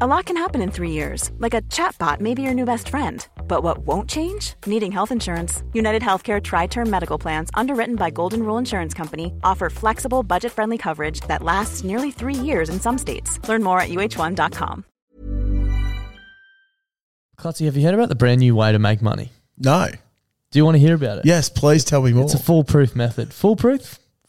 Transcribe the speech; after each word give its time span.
A 0.00 0.08
lot 0.08 0.24
can 0.24 0.36
happen 0.36 0.60
in 0.60 0.72
three 0.72 0.90
years, 0.90 1.30
like 1.38 1.54
a 1.54 1.62
chatbot 1.62 2.18
may 2.18 2.34
be 2.34 2.42
your 2.42 2.52
new 2.52 2.64
best 2.64 2.88
friend. 2.88 3.24
But 3.46 3.62
what 3.62 3.86
won't 3.86 4.10
change? 4.10 4.54
Needing 4.66 4.90
health 4.90 5.12
insurance. 5.12 5.62
United 5.72 6.02
Healthcare 6.02 6.42
Tri 6.42 6.66
Term 6.66 6.90
Medical 6.90 7.16
Plans, 7.16 7.48
underwritten 7.54 7.94
by 7.94 8.10
Golden 8.10 8.42
Rule 8.42 8.58
Insurance 8.58 8.92
Company, 8.92 9.32
offer 9.44 9.70
flexible, 9.70 10.24
budget 10.24 10.50
friendly 10.50 10.78
coverage 10.78 11.20
that 11.28 11.44
lasts 11.44 11.84
nearly 11.84 12.10
three 12.10 12.34
years 12.34 12.68
in 12.70 12.80
some 12.80 12.98
states. 12.98 13.38
Learn 13.48 13.62
more 13.62 13.78
at 13.78 13.88
uh1.com. 13.88 14.84
Clutzy, 17.38 17.66
have 17.66 17.76
you 17.76 17.84
heard 17.84 17.94
about 17.94 18.08
the 18.08 18.16
brand 18.16 18.40
new 18.40 18.56
way 18.56 18.72
to 18.72 18.80
make 18.80 19.00
money? 19.00 19.30
No. 19.58 19.90
Do 20.50 20.58
you 20.58 20.64
want 20.64 20.74
to 20.74 20.80
hear 20.80 20.96
about 20.96 21.18
it? 21.18 21.24
Yes, 21.24 21.48
please 21.48 21.84
tell 21.84 22.02
me 22.02 22.12
more. 22.12 22.24
It's 22.24 22.34
a 22.34 22.38
foolproof 22.40 22.96
method. 22.96 23.32
Foolproof? 23.32 24.00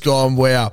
gone, 0.00 0.36
wow. 0.36 0.72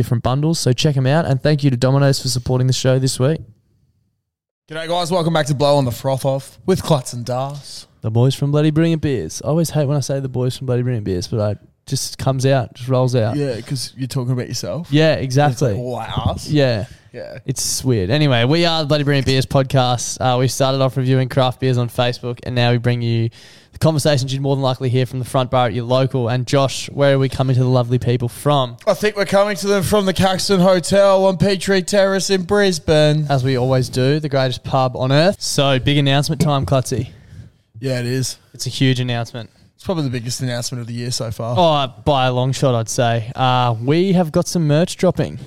different 0.01 0.23
bundles, 0.23 0.59
so 0.59 0.73
check 0.73 0.95
them 0.95 1.05
out. 1.05 1.25
And 1.25 1.39
thank 1.43 1.63
you 1.63 1.69
to 1.69 1.77
Domino's 1.77 2.19
for 2.19 2.27
supporting 2.27 2.65
the 2.65 2.73
show 2.73 2.97
this 2.97 3.19
week. 3.19 3.39
G'day, 4.67 4.87
guys. 4.87 5.11
Welcome 5.11 5.31
back 5.33 5.45
to 5.45 5.53
Blow 5.53 5.77
on 5.77 5.85
the 5.85 5.91
Froth 5.91 6.25
Off 6.25 6.57
with 6.65 6.81
Klutz 6.81 7.13
and 7.13 7.23
Das. 7.23 7.85
The 8.01 8.09
boys 8.09 8.33
from 8.33 8.49
Bloody 8.51 8.71
Brilliant 8.71 9.03
Beers. 9.03 9.43
I 9.43 9.49
always 9.49 9.69
hate 9.69 9.85
when 9.85 9.95
I 9.95 9.99
say 9.99 10.19
the 10.19 10.27
boys 10.27 10.57
from 10.57 10.65
Bloody 10.65 10.81
Brilliant 10.81 11.05
Beers, 11.05 11.27
but 11.27 11.39
I 11.39 11.59
just 11.85 12.17
comes 12.17 12.47
out, 12.47 12.73
just 12.73 12.89
rolls 12.89 13.15
out. 13.15 13.35
Yeah, 13.35 13.49
Yeah, 13.49 13.55
because 13.57 13.93
you're 13.95 14.07
talking 14.07 14.31
about 14.31 14.47
yourself. 14.47 14.91
Yeah, 14.91 15.13
exactly. 15.15 15.75
All 15.75 15.97
ours. 15.97 16.51
Yeah. 16.51 16.87
Yeah. 17.13 17.39
It's 17.45 17.83
weird. 17.83 18.09
Anyway, 18.09 18.45
we 18.45 18.65
are 18.65 18.81
the 18.81 18.87
Bloody 18.87 19.03
Brilliant 19.03 19.27
Beers 19.27 19.45
podcast. 19.45 20.17
Uh, 20.19 20.39
we 20.39 20.47
started 20.47 20.81
off 20.81 20.97
reviewing 20.97 21.29
craft 21.29 21.59
beers 21.59 21.77
on 21.77 21.89
Facebook, 21.89 22.39
and 22.43 22.55
now 22.55 22.71
we 22.71 22.77
bring 22.79 23.03
you 23.03 23.29
the 23.29 23.60
conversations 23.81 24.31
you'd 24.31 24.41
more 24.41 24.55
than 24.55 24.63
likely 24.63 24.89
hear 24.89 25.05
from 25.05 25.19
the 25.19 25.25
front 25.25 25.51
bar 25.51 25.65
at 25.65 25.73
your 25.73 25.83
local. 25.83 26.29
And 26.29 26.47
Josh, 26.47 26.89
where 26.89 27.15
are 27.15 27.19
we 27.19 27.27
coming 27.27 27.55
to 27.55 27.61
the 27.61 27.69
lovely 27.69 27.99
people 27.99 28.29
from? 28.29 28.77
I 28.87 28.93
think 28.93 29.17
we're 29.17 29.25
coming 29.25 29.57
to 29.57 29.67
them 29.67 29.83
from 29.83 30.05
the 30.05 30.13
Caxton 30.13 30.61
Hotel 30.61 31.25
on 31.25 31.37
Petrie 31.37 31.81
Terrace 31.81 32.29
in 32.29 32.43
Brisbane. 32.43 33.25
As 33.29 33.43
we 33.43 33.57
always 33.57 33.89
do, 33.89 34.19
the 34.19 34.29
greatest 34.29 34.63
pub 34.63 34.95
on 34.95 35.11
earth. 35.11 35.41
So, 35.41 35.79
big 35.79 35.97
announcement 35.97 36.39
time, 36.39 36.65
Clutzy. 36.65 37.09
Yeah, 37.79 37.99
it 37.99 38.05
is. 38.05 38.37
It's 38.53 38.67
a 38.67 38.69
huge 38.69 38.99
announcement. 38.99 39.49
It's 39.75 39.83
probably 39.83 40.03
the 40.03 40.11
biggest 40.11 40.41
announcement 40.41 40.81
of 40.81 40.87
the 40.87 40.93
year 40.93 41.09
so 41.09 41.31
far. 41.31 41.55
Oh, 41.57 42.01
by 42.03 42.27
a 42.27 42.31
long 42.31 42.51
shot, 42.51 42.75
I'd 42.75 42.87
say. 42.87 43.31
Uh, 43.35 43.75
we 43.81 44.13
have 44.13 44.31
got 44.31 44.47
some 44.47 44.67
merch 44.67 44.95
dropping. 44.95 45.39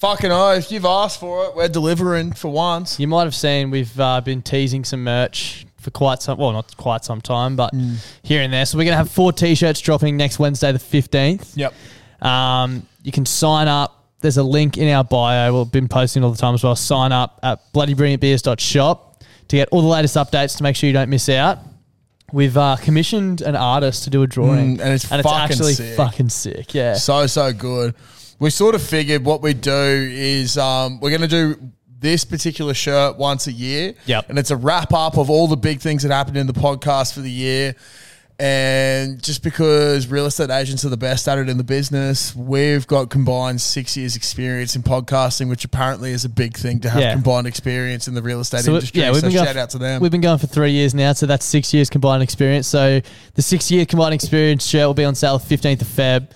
Fucking 0.00 0.32
oath. 0.32 0.72
You've 0.72 0.84
asked 0.84 1.20
for 1.20 1.44
it. 1.44 1.54
We're 1.54 1.68
delivering 1.68 2.32
for 2.32 2.48
once. 2.48 2.98
You 2.98 3.06
might 3.06 3.24
have 3.24 3.34
seen 3.36 3.70
we've 3.70 3.98
uh, 4.00 4.20
been 4.20 4.42
teasing 4.42 4.84
some 4.84 5.04
merch 5.04 5.64
for 5.88 5.98
quite 5.98 6.22
some, 6.22 6.38
well, 6.38 6.52
not 6.52 6.76
quite 6.76 7.04
some 7.04 7.20
time, 7.20 7.56
but 7.56 7.72
here 8.22 8.42
and 8.42 8.52
there. 8.52 8.66
So 8.66 8.76
we're 8.78 8.84
going 8.84 8.92
to 8.92 8.98
have 8.98 9.10
four 9.10 9.32
t-shirts 9.32 9.80
dropping 9.80 10.16
next 10.16 10.38
Wednesday, 10.38 10.70
the 10.72 10.78
15th. 10.78 11.52
Yep. 11.56 11.74
Um, 12.20 12.86
you 13.02 13.12
can 13.12 13.24
sign 13.26 13.68
up. 13.68 13.94
There's 14.20 14.36
a 14.36 14.42
link 14.42 14.76
in 14.76 14.88
our 14.88 15.04
bio. 15.04 15.56
We've 15.62 15.70
been 15.72 15.88
posting 15.88 16.24
all 16.24 16.30
the 16.32 16.36
time 16.38 16.54
as 16.54 16.64
well. 16.64 16.74
Sign 16.76 17.12
up 17.12 17.38
at 17.42 17.60
bloodybrilliantbeers.shop 17.72 19.22
to 19.48 19.56
get 19.56 19.68
all 19.70 19.80
the 19.82 19.88
latest 19.88 20.16
updates 20.16 20.56
to 20.58 20.62
make 20.62 20.76
sure 20.76 20.86
you 20.88 20.92
don't 20.92 21.08
miss 21.08 21.28
out. 21.28 21.58
We've 22.32 22.56
uh, 22.56 22.76
commissioned 22.76 23.40
an 23.40 23.56
artist 23.56 24.04
to 24.04 24.10
do 24.10 24.22
a 24.22 24.26
drawing, 24.26 24.76
Mm, 24.76 24.80
and 24.82 24.92
it's 24.92 25.06
fucking 25.06 25.30
actually 25.32 25.72
sick. 25.74 25.96
fucking 25.96 26.28
sick. 26.28 26.74
Yeah, 26.74 26.94
So, 26.94 27.26
so 27.26 27.52
good. 27.54 27.94
We 28.38 28.50
sort 28.50 28.74
of 28.74 28.82
figured 28.82 29.24
what 29.24 29.40
we 29.40 29.54
do 29.54 29.72
is 30.12 30.58
um, 30.58 31.00
we're 31.00 31.10
going 31.10 31.22
to 31.22 31.28
do 31.28 31.56
this 32.00 32.24
particular 32.24 32.74
shirt 32.74 33.16
once 33.18 33.46
a 33.46 33.52
year. 33.52 33.94
Yep. 34.06 34.30
And 34.30 34.38
it's 34.38 34.50
a 34.50 34.56
wrap 34.56 34.92
up 34.92 35.18
of 35.18 35.30
all 35.30 35.48
the 35.48 35.56
big 35.56 35.80
things 35.80 36.02
that 36.04 36.12
happened 36.12 36.36
in 36.36 36.46
the 36.46 36.52
podcast 36.52 37.12
for 37.14 37.20
the 37.20 37.30
year. 37.30 37.74
And 38.40 39.20
just 39.20 39.42
because 39.42 40.06
real 40.06 40.26
estate 40.26 40.48
agents 40.48 40.84
are 40.84 40.90
the 40.90 40.96
best 40.96 41.26
at 41.26 41.38
it 41.38 41.48
in 41.48 41.56
the 41.56 41.64
business, 41.64 42.36
we've 42.36 42.86
got 42.86 43.10
combined 43.10 43.60
six 43.60 43.96
years 43.96 44.14
experience 44.14 44.76
in 44.76 44.84
podcasting, 44.84 45.48
which 45.48 45.64
apparently 45.64 46.12
is 46.12 46.24
a 46.24 46.28
big 46.28 46.56
thing 46.56 46.78
to 46.80 46.90
have 46.90 47.00
Yeah. 47.02 47.12
combined 47.14 47.48
experience 47.48 48.06
in 48.06 48.14
the 48.14 48.22
real 48.22 48.38
estate 48.38 48.62
So, 48.64 48.74
industry. 48.74 49.00
yeah, 49.00 49.10
we've 49.10 49.22
so 49.22 49.28
been 49.28 49.44
shout 49.44 49.56
out 49.56 49.70
to 49.70 49.78
them. 49.78 50.00
We've 50.00 50.12
been 50.12 50.20
going 50.20 50.38
for 50.38 50.46
three 50.46 50.70
years 50.70 50.94
now, 50.94 51.14
so 51.14 51.26
that's 51.26 51.44
six 51.44 51.74
years 51.74 51.90
combined 51.90 52.22
experience. 52.22 52.68
So 52.68 53.00
the 53.34 53.42
six 53.42 53.72
year 53.72 53.84
combined 53.84 54.14
experience 54.14 54.64
shirt 54.64 54.86
will 54.86 54.94
be 54.94 55.04
on 55.04 55.16
sale 55.16 55.40
15th 55.40 55.82
of 55.82 55.88
Feb, 55.88 56.28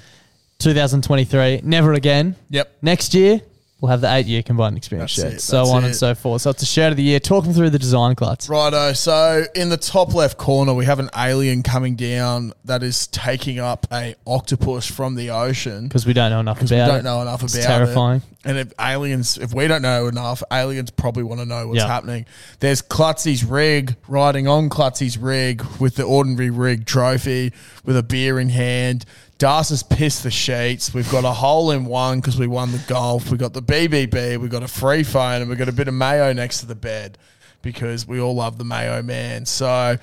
2023. 0.58 1.60
Never 1.62 1.92
again. 1.92 2.34
Yep. 2.50 2.78
Next 2.82 3.14
year, 3.14 3.40
we'll 3.82 3.90
have 3.90 4.00
the 4.00 4.10
eight 4.14 4.26
year 4.26 4.42
combined 4.44 4.76
experience 4.76 5.16
That's 5.16 5.26
shirt. 5.28 5.34
it, 5.34 5.40
so 5.42 5.56
that's 5.58 5.70
on 5.70 5.84
and 5.84 5.94
so 5.94 6.14
forth. 6.14 6.40
So 6.42 6.50
it's 6.50 6.62
a 6.62 6.66
shirt 6.66 6.92
of 6.92 6.96
the 6.96 7.02
year. 7.02 7.18
Talk 7.20 7.42
them 7.44 7.52
through 7.52 7.70
the 7.70 7.78
design, 7.80 8.14
Klutz. 8.14 8.48
Righto. 8.48 8.92
So 8.92 9.44
in 9.56 9.68
the 9.70 9.76
top 9.76 10.14
left 10.14 10.38
corner, 10.38 10.72
we 10.72 10.84
have 10.86 11.00
an 11.00 11.10
alien 11.16 11.64
coming 11.64 11.96
down 11.96 12.52
that 12.64 12.82
is 12.84 13.08
taking 13.08 13.58
up 13.58 13.86
a 13.92 14.14
octopus 14.26 14.86
from 14.86 15.16
the 15.16 15.30
ocean. 15.30 15.88
Because 15.88 16.06
we 16.06 16.12
don't 16.12 16.30
know 16.30 16.40
enough 16.40 16.58
about 16.58 16.70
we 16.70 16.76
don't 16.76 17.02
know 17.04 17.20
enough 17.22 17.42
It's 17.42 17.54
about 17.56 17.66
terrifying. 17.66 18.18
it. 18.18 18.22
And 18.44 18.58
if 18.58 18.72
aliens, 18.80 19.36
if 19.38 19.52
we 19.52 19.66
don't 19.68 19.82
know 19.82 20.06
enough, 20.08 20.42
aliens 20.52 20.90
probably 20.90 21.22
want 21.24 21.40
to 21.40 21.46
know 21.46 21.66
what's 21.68 21.78
Yeah. 21.80 21.86
happening. 21.88 22.24
There's 22.60 22.82
Klutzy's 22.82 23.44
rig 23.44 23.96
riding 24.08 24.46
on 24.48 24.68
Klutzy's 24.68 25.18
rig 25.18 25.62
with 25.80 25.96
the 25.96 26.04
ordinary 26.04 26.50
rig 26.50 26.86
trophy 26.86 27.52
with 27.84 27.96
a 27.96 28.02
beer 28.02 28.38
in 28.40 28.48
hand. 28.48 29.04
Das 29.42 29.70
has 29.70 29.82
pissed 29.82 30.22
the 30.22 30.30
sheets. 30.30 30.94
We've 30.94 31.10
got 31.10 31.24
a 31.24 31.32
hole 31.32 31.72
in 31.72 31.84
one 31.84 32.20
because 32.20 32.38
we 32.38 32.46
won 32.46 32.70
the 32.70 32.78
golf. 32.86 33.28
We 33.28 33.36
got 33.36 33.52
the 33.52 33.60
BBB. 33.60 34.36
We 34.36 34.46
got 34.46 34.62
a 34.62 34.68
free 34.68 35.02
phone, 35.02 35.40
and 35.40 35.50
we 35.50 35.56
got 35.56 35.68
a 35.68 35.72
bit 35.72 35.88
of 35.88 35.94
mayo 35.94 36.32
next 36.32 36.60
to 36.60 36.66
the 36.66 36.76
bed 36.76 37.18
because 37.60 38.06
we 38.06 38.20
all 38.20 38.36
love 38.36 38.56
the 38.56 38.64
mayo 38.64 39.02
man. 39.02 39.44
So 39.44 39.98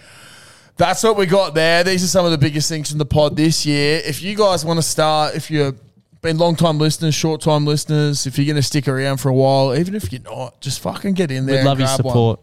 That's 0.80 1.04
what 1.04 1.18
we 1.18 1.26
got 1.26 1.54
there. 1.54 1.84
These 1.86 2.06
are 2.06 2.08
some 2.08 2.26
of 2.26 2.32
the 2.32 2.38
biggest 2.38 2.68
things 2.68 2.90
from 2.90 3.00
the 3.00 3.06
pod 3.06 3.36
this 3.36 3.66
year. 3.66 4.02
If 4.06 4.22
you 4.22 4.36
guys 4.36 4.64
want 4.64 4.78
to 4.78 4.84
start, 4.84 5.36
if 5.36 5.52
you're 5.52 5.74
been 6.22 6.38
long 6.38 6.56
time 6.56 6.78
listeners, 6.78 7.16
short 7.16 7.42
time 7.42 7.66
listeners, 7.66 8.26
if 8.26 8.38
you're 8.38 8.46
going 8.46 8.56
to 8.56 8.62
stick 8.62 8.90
around 8.90 9.18
for 9.18 9.28
a 9.30 9.34
while, 9.34 9.76
even 9.76 9.96
if 9.96 10.12
you're 10.12 10.22
not, 10.22 10.60
just 10.62 10.80
fucking 10.80 11.14
get 11.14 11.32
in 11.32 11.46
there. 11.46 11.64
We'd 11.64 11.66
love 11.66 11.80
your 11.80 11.88
grab 11.88 12.02
one. 12.02 12.14
support. 12.14 12.40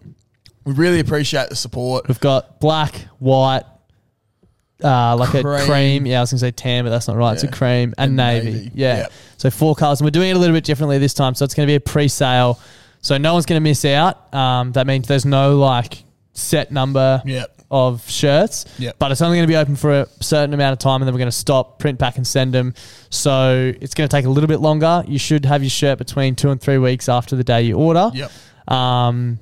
We 0.65 0.73
really 0.75 1.01
appreciate 1.01 1.49
the 1.49 1.57
support. 1.57 2.09
We've 2.09 2.21
got 2.21 2.61
black, 2.61 2.95
white, 3.19 3.65
uh, 4.85 5.17
like 5.17 5.35
a 5.35 5.43
Cream. 5.43 5.67
cream. 5.67 6.07
Yeah, 6.07 6.19
I 6.19 6.21
was 6.23 6.31
going 6.31 6.39
to 6.39 6.47
say 6.47 6.51
tan, 6.51 6.85
but 6.85 6.91
that's 6.91 7.09
not 7.09 7.17
right. 7.17 7.35
It's 7.35 7.43
a 7.45 7.49
cream 7.49 7.95
and, 7.99 8.09
And 8.11 8.17
navy. 8.17 8.53
navy. 8.53 8.71
Yeah. 8.75 8.97
Yep. 8.99 9.13
So 9.39 9.51
four 9.51 9.75
colours. 9.75 10.01
And 10.01 10.07
we're 10.07 10.11
doing 10.11 10.31
it 10.31 10.37
a 10.37 10.39
little 10.39 10.55
bit 10.55 10.65
differently 10.65 10.99
this 10.99 11.15
time. 11.15 11.35
So 11.35 11.45
it's 11.45 11.55
going 11.55 11.67
to 11.67 11.71
be 11.71 11.77
a 11.77 11.81
pre 11.81 12.09
sale. 12.09 12.61
So 13.01 13.17
no 13.19 13.33
one's 13.35 13.47
going 13.47 13.61
to 13.61 13.63
miss 13.69 13.85
out. 13.85 14.33
Um, 14.35 14.73
that 14.73 14.87
means 14.87 15.07
there's 15.09 15.25
no 15.25 15.57
like 15.59 16.03
set 16.33 16.71
number 16.73 17.23
Yep. 17.25 17.63
of 17.71 18.09
shirts. 18.11 18.65
Yep. 18.79 18.97
But 18.99 19.13
it's 19.13 19.23
only 19.23 19.39
going 19.39 19.47
to 19.47 19.51
be 19.53 19.57
open 19.57 19.77
for 19.77 20.01
a 20.01 20.07
certain 20.21 20.53
amount 20.55 20.73
of 20.73 20.79
time 20.79 21.01
and 21.01 21.07
then 21.09 21.15
we're 21.15 21.19
going 21.21 21.31
to 21.31 21.37
stop, 21.37 21.79
print 21.79 21.99
back, 21.99 22.17
and 22.17 22.27
send 22.27 22.53
them. 22.53 22.75
So 23.11 23.73
it's 23.81 23.95
going 23.95 24.09
to 24.09 24.15
take 24.15 24.25
a 24.27 24.29
little 24.31 24.49
bit 24.49 24.61
longer. 24.61 25.05
You 25.07 25.19
should 25.19 25.45
have 25.45 25.63
your 25.63 25.71
shirt 25.71 25.99
between 25.99 26.35
two 26.35 26.51
and 26.51 26.61
three 26.61 26.79
weeks 26.79 27.09
after 27.09 27.37
the 27.37 27.45
day 27.45 27.63
you 27.63 27.77
order. 27.77 28.11
Yep. 28.13 28.31
Um, 28.71 29.39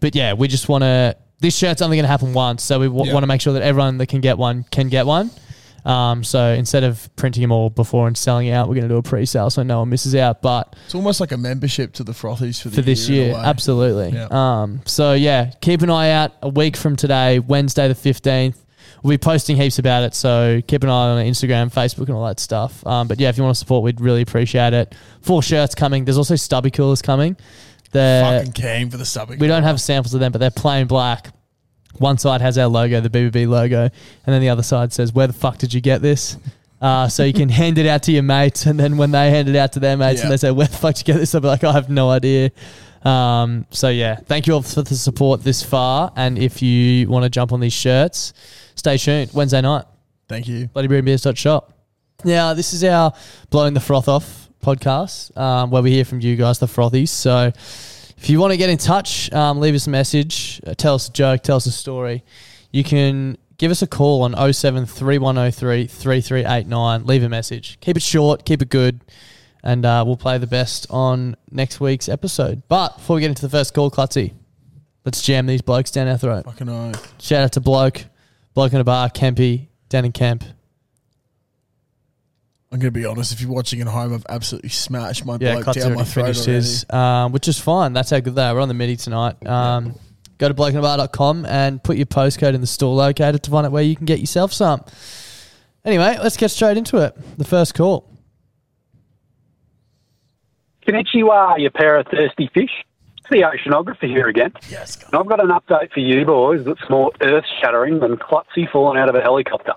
but 0.00 0.14
yeah, 0.14 0.32
we 0.34 0.48
just 0.48 0.68
want 0.68 0.82
to. 0.82 1.16
This 1.40 1.56
shirt's 1.56 1.82
only 1.82 1.96
going 1.96 2.04
to 2.04 2.08
happen 2.08 2.32
once, 2.32 2.62
so 2.64 2.80
we 2.80 2.86
w- 2.86 3.06
Yeah. 3.06 3.12
want 3.14 3.22
to 3.22 3.28
make 3.28 3.40
sure 3.40 3.52
that 3.52 3.62
everyone 3.62 3.98
that 3.98 4.06
can 4.06 4.20
get 4.20 4.38
one 4.38 4.64
can 4.70 4.88
get 4.88 5.06
one. 5.06 5.30
Um, 5.84 6.24
so 6.24 6.48
instead 6.52 6.82
of 6.84 7.08
printing 7.16 7.40
them 7.42 7.52
all 7.52 7.70
before 7.70 8.08
and 8.08 8.16
selling 8.18 8.50
out, 8.50 8.68
we're 8.68 8.74
going 8.74 8.88
to 8.88 8.92
do 8.92 8.96
a 8.98 9.02
pre-sale 9.02 9.48
so 9.48 9.62
no 9.62 9.78
one 9.78 9.88
misses 9.88 10.14
out. 10.14 10.42
But 10.42 10.74
It's 10.84 10.94
almost 10.94 11.20
like 11.20 11.32
a 11.32 11.36
membership 11.38 11.92
to 11.94 12.04
the 12.04 12.12
frothies 12.12 12.60
for, 12.60 12.68
the 12.68 12.76
for 12.76 12.82
this 12.82 13.08
year. 13.08 13.28
year, 13.28 13.36
absolutely. 13.36 14.10
Yeah. 14.18 14.26
Um, 14.30 14.80
so 14.84 15.12
yeah, 15.14 15.52
keep 15.60 15.80
an 15.82 15.88
eye 15.90 16.10
out. 16.10 16.32
A 16.42 16.48
week 16.48 16.76
from 16.76 16.96
today, 16.96 17.38
Wednesday 17.38 17.86
the 17.88 17.94
fifteenth, 17.94 18.62
we'll 19.02 19.12
be 19.12 19.18
posting 19.18 19.56
heaps 19.56 19.78
about 19.78 20.02
it. 20.02 20.14
So 20.14 20.60
keep 20.66 20.82
an 20.82 20.90
eye 20.90 20.92
on 21.10 21.24
Instagram, 21.24 21.72
Facebook, 21.72 22.06
and 22.08 22.16
all 22.16 22.26
that 22.26 22.40
stuff. 22.40 22.84
Um, 22.86 23.06
but 23.08 23.18
yeah, 23.20 23.28
if 23.30 23.38
you 23.38 23.44
want 23.44 23.54
to 23.54 23.58
support, 23.58 23.82
we'd 23.84 24.00
really 24.00 24.22
appreciate 24.22 24.74
it. 24.74 24.94
Four 25.22 25.42
shirts 25.42 25.74
coming. 25.76 26.04
There's 26.04 26.18
also 26.18 26.34
stubby 26.36 26.72
coolers 26.72 27.00
coming. 27.00 27.36
They're 27.92 28.38
Fucking 28.40 28.52
keen 28.52 28.90
for 28.90 28.96
the 28.96 29.04
subbing. 29.04 29.38
we 29.38 29.46
don't 29.46 29.62
have 29.62 29.80
samples 29.80 30.14
of 30.14 30.20
them, 30.20 30.32
but 30.32 30.38
they're 30.38 30.50
plain 30.50 30.86
black. 30.86 31.30
One 31.98 32.18
side 32.18 32.40
has 32.42 32.58
our 32.58 32.66
logo, 32.68 33.00
the 33.00 33.10
BBB 33.10 33.48
logo, 33.48 33.82
and 33.84 33.92
then 34.26 34.40
the 34.40 34.50
other 34.50 34.62
side 34.62 34.92
says, 34.92 35.12
"Where 35.12 35.26
the 35.26 35.32
fuck 35.32 35.58
did 35.58 35.72
you 35.74 35.80
get 35.80 36.00
this?" 36.02 36.36
Uh, 36.80 37.08
so 37.08 37.24
you 37.24 37.32
can 37.32 37.48
hand 37.60 37.78
it 37.78 37.86
out 37.86 38.04
to 38.04 38.12
your 38.12 38.22
mates, 38.22 38.66
and 38.66 38.78
then 38.78 38.96
when 38.98 39.10
they 39.10 39.30
hand 39.30 39.48
it 39.48 39.56
out 39.56 39.72
to 39.72 39.80
their 39.80 39.96
mates, 39.96 40.22
and 40.22 40.30
they 40.30 40.36
say, 40.36 40.50
"Where 40.50 40.66
the 40.66 40.76
fuck 40.76 40.94
did 40.94 41.08
you 41.08 41.14
get 41.14 41.18
this?" 41.20 41.32
They'll 41.32 41.40
be 41.40 41.48
like, 41.48 41.64
"I 41.64 41.72
have 41.72 41.88
no 41.88 42.10
idea." 42.10 42.50
Um, 43.04 43.64
so 43.70 43.88
yeah, 43.88 44.16
thank 44.16 44.46
you 44.46 44.54
all 44.54 44.62
for 44.62 44.82
the 44.82 44.94
support 44.96 45.42
this 45.42 45.62
far, 45.62 46.12
and 46.14 46.38
if 46.38 46.60
you 46.62 47.08
want 47.08 47.24
to 47.24 47.30
jump 47.30 47.52
on 47.52 47.60
these 47.60 47.72
shirts, 47.72 48.32
stay 48.74 48.96
tuned. 48.98 49.30
Wednesday 49.32 49.60
night, 49.60 49.84
Thank 50.28 50.46
you. 50.46 50.68
bloodybrewbeers.shop. 50.68 51.72
Now, 52.24 52.54
this 52.54 52.74
is 52.74 52.82
our 52.84 53.12
Blowing 53.50 53.74
the 53.74 53.80
Froth 53.80 54.08
Off 54.08 54.47
podcast 54.62 55.36
um, 55.36 55.70
where 55.70 55.82
we 55.82 55.90
hear 55.90 56.04
from 56.04 56.20
you 56.20 56.36
guys, 56.36 56.58
the 56.58 56.66
frothies. 56.66 57.08
So 57.08 57.52
if 58.18 58.28
you 58.28 58.40
want 58.40 58.52
to 58.52 58.56
get 58.56 58.70
in 58.70 58.78
touch, 58.78 59.32
um, 59.32 59.60
leave 59.60 59.74
us 59.74 59.86
a 59.86 59.90
message, 59.90 60.60
uh, 60.66 60.74
tell 60.74 60.94
us 60.94 61.08
a 61.08 61.12
joke, 61.12 61.42
tell 61.42 61.56
us 61.56 61.66
a 61.66 61.72
story. 61.72 62.24
You 62.72 62.84
can 62.84 63.38
give 63.58 63.70
us 63.70 63.82
a 63.82 63.86
call 63.86 64.22
on 64.22 64.32
073103 64.32 65.86
3389. 65.86 67.06
Leave 67.06 67.22
a 67.22 67.28
message. 67.28 67.78
Keep 67.80 67.96
it 67.96 68.02
short, 68.02 68.44
keep 68.44 68.62
it 68.62 68.70
good, 68.70 69.00
and 69.62 69.84
uh, 69.84 70.04
we'll 70.06 70.16
play 70.16 70.38
the 70.38 70.46
best 70.46 70.86
on 70.90 71.36
next 71.50 71.80
week's 71.80 72.08
episode. 72.08 72.62
But 72.68 72.96
before 72.96 73.16
we 73.16 73.20
get 73.20 73.28
into 73.28 73.42
the 73.42 73.50
first 73.50 73.74
call, 73.74 73.90
Clutzy, 73.90 74.34
let's 75.04 75.22
jam 75.22 75.46
these 75.46 75.62
blokes 75.62 75.90
down 75.90 76.08
our 76.08 76.18
throat. 76.18 76.44
Fucking 76.44 76.66
know. 76.66 76.92
Shout 77.18 77.44
out 77.44 77.52
to 77.52 77.60
Bloke, 77.60 78.04
Bloke 78.54 78.72
in 78.72 78.80
a 78.80 78.84
Bar, 78.84 79.10
Kempy, 79.10 79.68
Dan 79.88 80.04
and 80.04 80.14
Kemp. 80.14 80.44
I'm 82.70 82.78
going 82.78 82.92
to 82.92 82.98
be 82.98 83.06
honest. 83.06 83.32
If 83.32 83.40
you're 83.40 83.50
watching 83.50 83.80
at 83.80 83.86
home, 83.86 84.12
I've 84.12 84.26
absolutely 84.28 84.68
smashed 84.68 85.24
my 85.24 85.38
Yeah, 85.40 85.60
bloke 85.60 85.74
down 85.74 85.94
my 85.94 86.04
throat 86.04 86.24
finished 86.24 86.40
already. 86.46 86.52
his, 86.52 86.86
um, 86.90 87.32
which 87.32 87.48
is 87.48 87.58
fine. 87.58 87.94
That's 87.94 88.10
how 88.10 88.20
good 88.20 88.34
they 88.34 88.42
are. 88.44 88.54
We're 88.54 88.60
on 88.60 88.68
the 88.68 88.74
middy 88.74 88.96
tonight. 88.96 89.44
Um, 89.46 89.94
Go 90.38 90.46
to 90.46 90.54
blokeinabar.com 90.54 91.46
and 91.46 91.82
put 91.82 91.96
your 91.96 92.06
postcode 92.06 92.54
in 92.54 92.60
the 92.60 92.66
store 92.68 92.94
locator 92.94 93.38
to 93.38 93.50
find 93.50 93.66
out 93.66 93.72
where 93.72 93.82
you 93.82 93.96
can 93.96 94.06
get 94.06 94.20
yourself 94.20 94.52
some. 94.52 94.84
Anyway, 95.84 96.16
let's 96.22 96.36
get 96.36 96.50
straight 96.52 96.76
into 96.76 96.98
it. 96.98 97.16
The 97.38 97.44
first 97.44 97.74
call. 97.74 98.08
Konnichiwa, 100.86 101.14
you 101.14 101.30
are, 101.30 101.58
you 101.58 101.70
pair 101.70 101.98
of 101.98 102.06
thirsty 102.06 102.48
fish. 102.54 102.70
It's 103.18 103.28
the 103.30 103.38
oceanographer 103.42 104.06
here 104.06 104.28
again. 104.28 104.52
Yes. 104.70 105.02
And 105.06 105.16
I've 105.16 105.26
got 105.26 105.40
an 105.42 105.48
update 105.48 105.90
for 105.92 106.00
you 106.00 106.24
boys 106.24 106.64
that's 106.64 106.88
more 106.88 107.10
earth 107.20 107.44
shattering 107.60 107.98
than 107.98 108.16
Clutzy 108.16 108.70
falling 108.70 108.96
out 108.98 109.08
of 109.08 109.16
a 109.16 109.20
helicopter. 109.20 109.72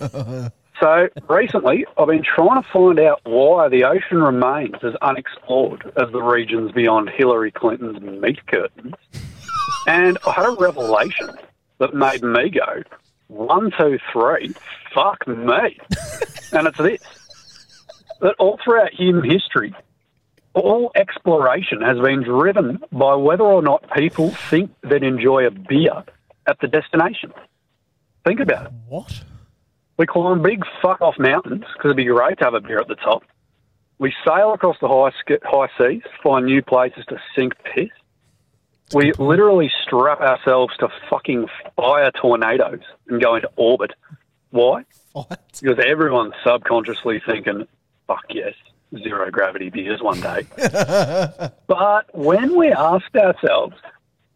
so, 0.80 1.08
recently, 1.28 1.86
I've 1.98 2.08
been 2.08 2.24
trying 2.24 2.62
to 2.62 2.68
find 2.70 2.98
out 2.98 3.20
why 3.24 3.68
the 3.68 3.84
ocean 3.84 4.22
remains 4.22 4.76
as 4.82 4.94
unexplored 5.02 5.92
as 5.96 6.10
the 6.10 6.22
regions 6.22 6.72
beyond 6.72 7.10
Hillary 7.10 7.52
Clinton's 7.52 8.00
meat 8.00 8.44
curtains. 8.46 8.94
And 9.86 10.18
I 10.26 10.32
had 10.32 10.46
a 10.46 10.56
revelation 10.58 11.30
that 11.78 11.94
made 11.94 12.22
me 12.22 12.50
go, 12.50 12.82
one, 13.28 13.70
two, 13.78 13.98
three, 14.12 14.54
fuck 14.94 15.26
me. 15.28 15.78
and 16.52 16.66
it's 16.66 16.78
this 16.78 17.00
that 18.20 18.34
all 18.38 18.58
throughout 18.62 18.92
human 18.92 19.28
history, 19.28 19.74
all 20.54 20.92
exploration 20.94 21.80
has 21.80 21.98
been 21.98 22.22
driven 22.22 22.82
by 22.92 23.14
whether 23.14 23.44
or 23.44 23.62
not 23.62 23.84
people 23.96 24.30
think 24.30 24.70
they'd 24.82 25.02
enjoy 25.02 25.46
a 25.46 25.50
beer 25.50 26.04
at 26.46 26.58
the 26.60 26.68
destination. 26.68 27.32
Think 28.24 28.40
about 28.40 28.66
it. 28.66 28.72
What? 28.88 29.22
We 30.00 30.06
climb 30.06 30.40
big 30.40 30.64
fuck 30.80 31.02
off 31.02 31.18
mountains 31.18 31.66
because 31.74 31.90
it'd 31.90 31.96
be 31.98 32.06
great 32.06 32.38
to 32.38 32.44
have 32.44 32.54
a 32.54 32.60
beer 32.62 32.80
at 32.80 32.88
the 32.88 32.94
top. 32.94 33.22
We 33.98 34.14
sail 34.26 34.54
across 34.54 34.78
the 34.80 34.88
high, 34.88 35.12
high 35.44 35.68
seas, 35.76 36.00
find 36.22 36.46
new 36.46 36.62
places 36.62 37.04
to 37.10 37.20
sink 37.36 37.52
piss. 37.64 37.90
We 38.94 39.12
literally 39.18 39.70
strap 39.82 40.22
ourselves 40.22 40.74
to 40.78 40.88
fucking 41.10 41.48
fire 41.76 42.10
tornadoes 42.12 42.80
and 43.08 43.20
go 43.20 43.34
into 43.34 43.50
orbit. 43.56 43.92
Why? 44.48 44.86
What? 45.12 45.38
Because 45.60 45.84
everyone's 45.86 46.32
subconsciously 46.46 47.20
thinking, 47.26 47.68
fuck 48.06 48.24
yes, 48.30 48.54
zero 49.02 49.30
gravity 49.30 49.68
beers 49.68 50.00
one 50.00 50.22
day. 50.22 50.46
but 51.66 52.06
when 52.14 52.56
we 52.56 52.72
asked 52.72 53.14
ourselves, 53.14 53.76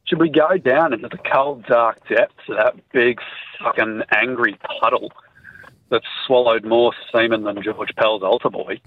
should 0.05 0.21
we 0.21 0.29
go 0.29 0.59
down 0.59 0.93
into 0.93 1.09
the 1.09 1.17
cold, 1.17 1.65
dark 1.65 2.07
depths 2.07 2.35
of 2.51 2.57
that 2.59 2.75
big, 2.93 3.19
fucking 3.63 4.03
angry 4.13 4.59
puddle 4.79 5.11
that 5.91 6.03
swallowed 6.27 6.65
more 6.65 6.93
semen 7.13 7.45
than 7.45 7.63
George 7.63 7.95
Pell's 7.97 8.23
altar 8.23 8.51
boy? 8.51 8.81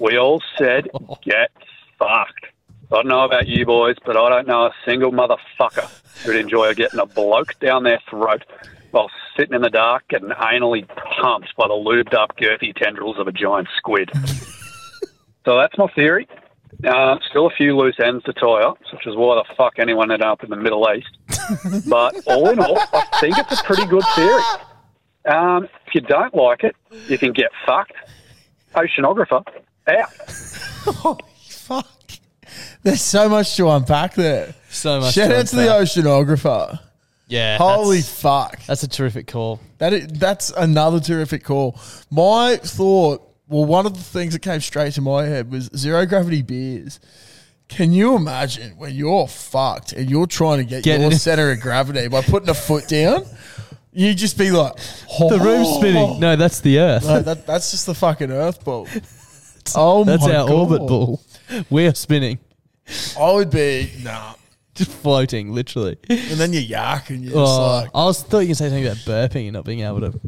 We 0.00 0.18
all 0.18 0.42
said, 0.58 0.88
get 1.22 1.50
fucked. 1.98 2.46
I 2.92 2.96
don't 2.96 3.06
know 3.06 3.24
about 3.24 3.48
you 3.48 3.64
boys, 3.64 3.96
but 4.04 4.16
I 4.16 4.28
don't 4.28 4.46
know 4.46 4.66
a 4.66 4.74
single 4.84 5.10
motherfucker 5.10 5.88
who'd 6.22 6.36
enjoy 6.36 6.74
getting 6.74 7.00
a 7.00 7.06
bloke 7.06 7.58
down 7.58 7.82
their 7.84 8.00
throat 8.08 8.44
while 8.90 9.10
sitting 9.36 9.54
in 9.54 9.62
the 9.62 9.70
dark 9.70 10.06
getting 10.08 10.28
anally 10.28 10.86
pumped 11.20 11.54
by 11.56 11.66
the 11.66 11.74
lubed 11.74 12.14
up, 12.14 12.36
girthy 12.36 12.74
tendrils 12.74 13.18
of 13.18 13.26
a 13.26 13.32
giant 13.32 13.68
squid. 13.76 14.10
so 15.44 15.56
that's 15.58 15.76
my 15.78 15.88
theory. 15.94 16.28
Uh, 16.84 17.16
still 17.30 17.46
a 17.46 17.50
few 17.50 17.76
loose 17.76 17.96
ends 17.98 18.22
to 18.24 18.32
tie 18.32 18.62
up, 18.62 18.78
which 18.92 19.06
is 19.06 19.16
why 19.16 19.36
the 19.36 19.54
fuck 19.56 19.74
anyone 19.78 20.10
ended 20.10 20.26
up 20.26 20.44
in 20.44 20.50
the 20.50 20.56
Middle 20.56 20.86
East. 20.94 21.88
but 21.88 22.14
all 22.26 22.50
in 22.50 22.58
all, 22.58 22.78
I 22.78 23.06
think 23.20 23.38
it's 23.38 23.60
a 23.60 23.64
pretty 23.64 23.86
good 23.86 24.04
theory. 24.14 24.42
Um, 25.26 25.68
if 25.86 25.94
you 25.94 26.00
don't 26.02 26.34
like 26.34 26.64
it, 26.64 26.76
you 27.08 27.18
can 27.18 27.32
get 27.32 27.50
fucked. 27.66 27.92
Oceanographer, 28.74 29.44
out. 29.86 30.08
Holy 30.96 31.20
fuck. 31.48 31.86
There's 32.82 33.00
so 33.00 33.28
much 33.28 33.56
to 33.56 33.68
unpack 33.70 34.14
there. 34.14 34.54
So 34.68 35.00
much. 35.00 35.14
Shout 35.14 35.30
to 35.30 35.38
out 35.38 35.46
to 35.46 35.56
the 35.56 35.62
unpack. 35.62 35.88
oceanographer. 35.88 36.80
Yeah. 37.28 37.56
Holy 37.56 37.98
that's, 37.98 38.20
fuck. 38.20 38.60
that's 38.66 38.82
a 38.82 38.88
terrific 38.88 39.26
call. 39.26 39.60
That 39.78 39.92
is, 39.92 40.06
that's 40.08 40.50
another 40.50 41.00
terrific 41.00 41.44
call. 41.44 41.78
My 42.10 42.56
thought, 42.56 43.22
well, 43.48 43.64
one 43.64 43.86
of 43.86 43.94
the 43.94 44.02
things 44.02 44.34
that 44.34 44.40
came 44.40 44.60
straight 44.60 44.92
to 44.94 45.00
my 45.00 45.24
head 45.24 45.50
was 45.50 45.70
zero 45.76 46.04
gravity 46.06 46.42
beers. 46.42 47.00
Can 47.68 47.92
you 47.92 48.14
imagine 48.14 48.76
when 48.76 48.94
you're 48.94 49.26
fucked 49.26 49.92
and 49.94 50.10
you're 50.10 50.26
trying 50.26 50.58
to 50.58 50.64
get, 50.64 50.84
Get 50.84 51.00
your 51.00 51.12
it. 51.12 51.16
center 51.18 51.50
of 51.50 51.60
gravity 51.60 52.08
by 52.08 52.20
putting 52.22 52.48
a 52.50 52.54
foot 52.54 52.88
down? 52.88 53.24
You 53.94 54.12
just 54.14 54.36
be 54.36 54.50
like, 54.50 54.74
The 54.76 55.38
room's 55.42 55.68
spinning. 55.76 56.18
No, 56.20 56.34
that's 56.36 56.60
the 56.60 56.78
Earth. 56.80 57.04
No, 57.06 57.20
that, 57.20 57.46
that's 57.46 57.70
just 57.70 57.86
the 57.86 57.94
fucking 57.94 58.30
Earth 58.30 58.64
ball. 58.64 58.88
Oh 59.76 60.04
that's 60.04 60.22
my 60.26 60.34
our 60.36 60.46
God. 60.46 60.54
orbit 60.54 60.78
ball. 60.86 61.22
We're 61.70 61.94
spinning, 61.94 62.38
I 63.18 63.32
would 63.32 63.48
be 63.48 63.90
nah, 64.02 64.34
just 64.74 64.90
floating, 64.90 65.52
literally. 65.52 65.96
and 66.10 66.38
then 66.38 66.52
you 66.52 66.60
yak 66.60 67.08
and 67.08 67.22
you're 67.24 67.32
just 67.32 67.36
Oh, 67.58 67.66
like, 67.82 67.90
I 67.94 68.04
was 68.04 68.22
thought 68.22 68.40
you 68.40 68.48
could 68.48 68.58
say 68.58 68.66
something 68.68 68.84
about 68.84 68.98
burping 68.98 69.44
and 69.44 69.54
not 69.54 69.64
being 69.64 69.80
able 69.80 70.00
to 70.02 70.20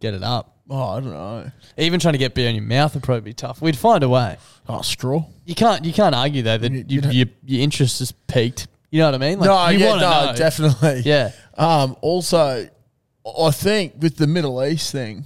get 0.00 0.14
it 0.14 0.22
up. 0.22 0.56
oh, 0.70 0.82
I 0.96 1.00
don't 1.00 1.10
know. 1.12 1.50
Even 1.76 2.00
trying 2.00 2.12
to 2.14 2.18
get 2.18 2.32
beer 2.34 2.48
in 2.48 2.54
your 2.54 2.64
mouth 2.64 2.94
would 2.94 3.02
probably 3.02 3.20
be 3.20 3.34
tough. 3.34 3.60
We'd 3.60 3.76
find 3.76 4.02
a 4.02 4.08
way. 4.08 4.38
Oh, 4.70 4.80
straw. 4.80 5.26
You 5.44 5.54
can't. 5.54 5.84
You 5.84 5.92
can't 5.92 6.14
argue 6.14 6.40
though 6.42 6.56
that 6.56 6.72
You- 6.72 6.84
you, 6.88 7.00
don't- 7.02 7.12
your 7.12 7.26
your 7.44 7.60
interest 7.60 8.00
is 8.00 8.12
peaked. 8.12 8.68
You 8.90 9.00
know 9.00 9.06
what 9.10 9.14
I 9.16 9.18
mean? 9.18 9.38
Like, 9.38 9.48
no, 9.48 9.68
you 9.68 9.78
yeah, 9.80 9.88
wanna 9.90 10.00
no, 10.00 10.26
know. 10.30 10.34
definitely. 10.34 11.02
Yeah. 11.04 11.32
Um, 11.58 11.94
also, 12.00 12.68
I 13.26 13.50
think 13.50 13.94
with 13.98 14.16
the 14.16 14.26
Middle 14.26 14.62
East 14.64 14.90
thing, 14.92 15.24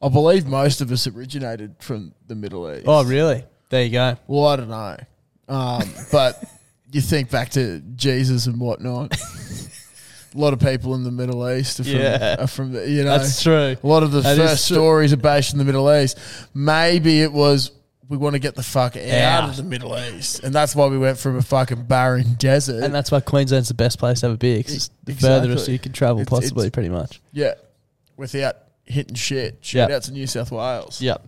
I 0.00 0.08
believe 0.08 0.46
most 0.46 0.80
of 0.80 0.90
us 0.92 1.06
originated 1.06 1.74
from 1.80 2.14
the 2.26 2.34
Middle 2.34 2.70
East. 2.72 2.84
Oh, 2.86 3.04
really? 3.04 3.44
There 3.68 3.82
you 3.84 3.90
go. 3.90 4.16
Well, 4.26 4.46
I 4.46 4.56
don't 4.56 4.68
know. 4.68 4.96
Um, 5.48 5.82
but 6.12 6.42
you 6.92 7.00
think 7.00 7.30
back 7.30 7.50
to 7.50 7.80
Jesus 7.96 8.46
and 8.46 8.58
whatnot. 8.60 9.16
a 10.34 10.38
lot 10.38 10.52
of 10.52 10.60
people 10.60 10.94
in 10.94 11.04
the 11.04 11.10
Middle 11.10 11.48
East 11.50 11.80
are 11.80 11.84
from, 11.84 11.92
Yeah. 11.92 12.36
are 12.40 12.46
from 12.46 12.72
the, 12.72 12.88
you 12.88 13.04
know, 13.04 13.18
That's 13.18 13.42
true. 13.42 13.76
a 13.82 13.86
lot 13.86 14.02
of 14.02 14.12
the 14.12 14.20
That 14.20 14.36
first 14.36 14.64
stories 14.66 15.12
are 15.12 15.16
based 15.18 15.52
in 15.52 15.58
the 15.58 15.64
Middle 15.64 15.92
East. 15.92 16.18
Maybe 16.54 17.22
it 17.22 17.32
was 17.32 17.70
we 18.08 18.16
want 18.16 18.34
to 18.34 18.38
get 18.38 18.54
the 18.54 18.62
fuck 18.62 18.96
out, 18.96 19.50
of 19.50 19.56
the 19.56 19.62
Middle 19.62 19.96
East, 19.98 20.42
and 20.44 20.54
that's 20.54 20.74
why 20.76 20.86
we 20.86 20.96
went 20.98 21.18
from 21.18 21.36
a 21.36 21.42
fucking 21.42 21.84
barren 21.84 22.34
desert. 22.38 22.82
And 22.84 22.94
that's 22.94 23.10
why 23.10 23.20
Queensland's 23.20 23.68
the 23.68 23.74
best 23.74 23.98
place 23.98 24.20
to 24.20 24.26
have 24.26 24.34
a 24.34 24.38
beer. 24.38 24.62
'cause 24.62 24.74
it's 24.74 24.90
the 25.04 25.12
Exactly. 25.12 25.48
furthest 25.50 25.68
you 25.68 25.78
can 25.78 25.92
travel, 25.92 26.20
It's- 26.22 26.28
possibly, 26.30 26.66
it's- 26.66 26.74
pretty 26.74 26.88
much. 26.88 27.20
yeah, 27.32 27.54
without 28.16 28.56
hitting 28.84 29.14
shit. 29.16 29.58
Shout 29.62 29.88
Yep. 29.90 29.96
out 29.96 30.02
to 30.04 30.12
New 30.12 30.26
South 30.26 30.52
Wales. 30.52 31.00
Yep. 31.00 31.22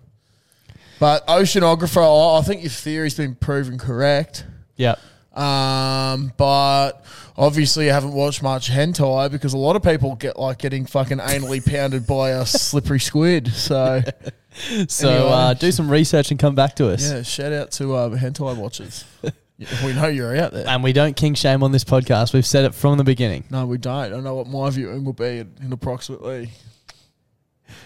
But 1.01 1.27
oceanographer, 1.27 2.03
I 2.03 2.39
I 2.39 2.43
think 2.43 2.63
your 2.63 2.71
theory's 2.71 3.15
been 3.15 3.35
proven 3.35 3.79
correct. 3.79 4.45
Yep. 4.77 4.99
Um, 5.35 6.33
but 6.37 7.05
obviously 7.37 7.91
I 7.91 7.95
haven't 7.95 8.13
watched 8.13 8.43
much 8.43 8.71
hentai 8.71 9.31
because 9.31 9.53
a 9.53 9.59
lot 9.59 9.77
of 9.77 9.83
people 9.83 10.17
get 10.17 10.39
like 10.39 10.59
getting 10.59 10.85
fucking 10.87 11.19
anally 11.19 11.65
pounded 11.65 12.07
by 12.07 12.31
a 12.31 12.45
slippery 12.47 12.99
squid. 13.01 13.49
So 13.49 14.03
So 14.89 15.09
Anyway. 15.09 15.31
uh, 15.31 15.55
do 15.55 15.71
some 15.71 15.89
research 15.89 16.31
and 16.33 16.41
come 16.41 16.57
back 16.57 16.75
to 16.77 16.89
us. 16.91 17.09
yeah, 17.09 17.23
shout 17.23 17.53
out 17.53 17.71
to 17.73 17.95
uh, 17.95 18.09
hentai 18.17 18.57
watchers. 18.57 19.05
we 19.85 19.93
know 19.93 20.09
you're 20.09 20.37
out 20.37 20.53
there. 20.53 20.67
And 20.67 20.83
we 20.83 20.93
don't 20.93 21.15
king 21.17 21.35
shame 21.35 21.63
on 21.63 21.71
this 21.71 21.85
podcast. 21.85 22.33
We've 22.33 22.45
said 22.47 22.65
it 22.65 22.75
from 22.75 22.99
the 22.99 23.05
beginning. 23.05 23.45
No, 23.51 23.67
we 23.67 23.79
don't. 23.79 24.13
I 24.13 24.19
know 24.21 24.35
what 24.35 24.49
my 24.49 24.71
viewing 24.71 25.05
will 25.05 25.13
be 25.13 25.39
in, 25.39 25.53
in 25.63 25.73
approximately 25.73 26.51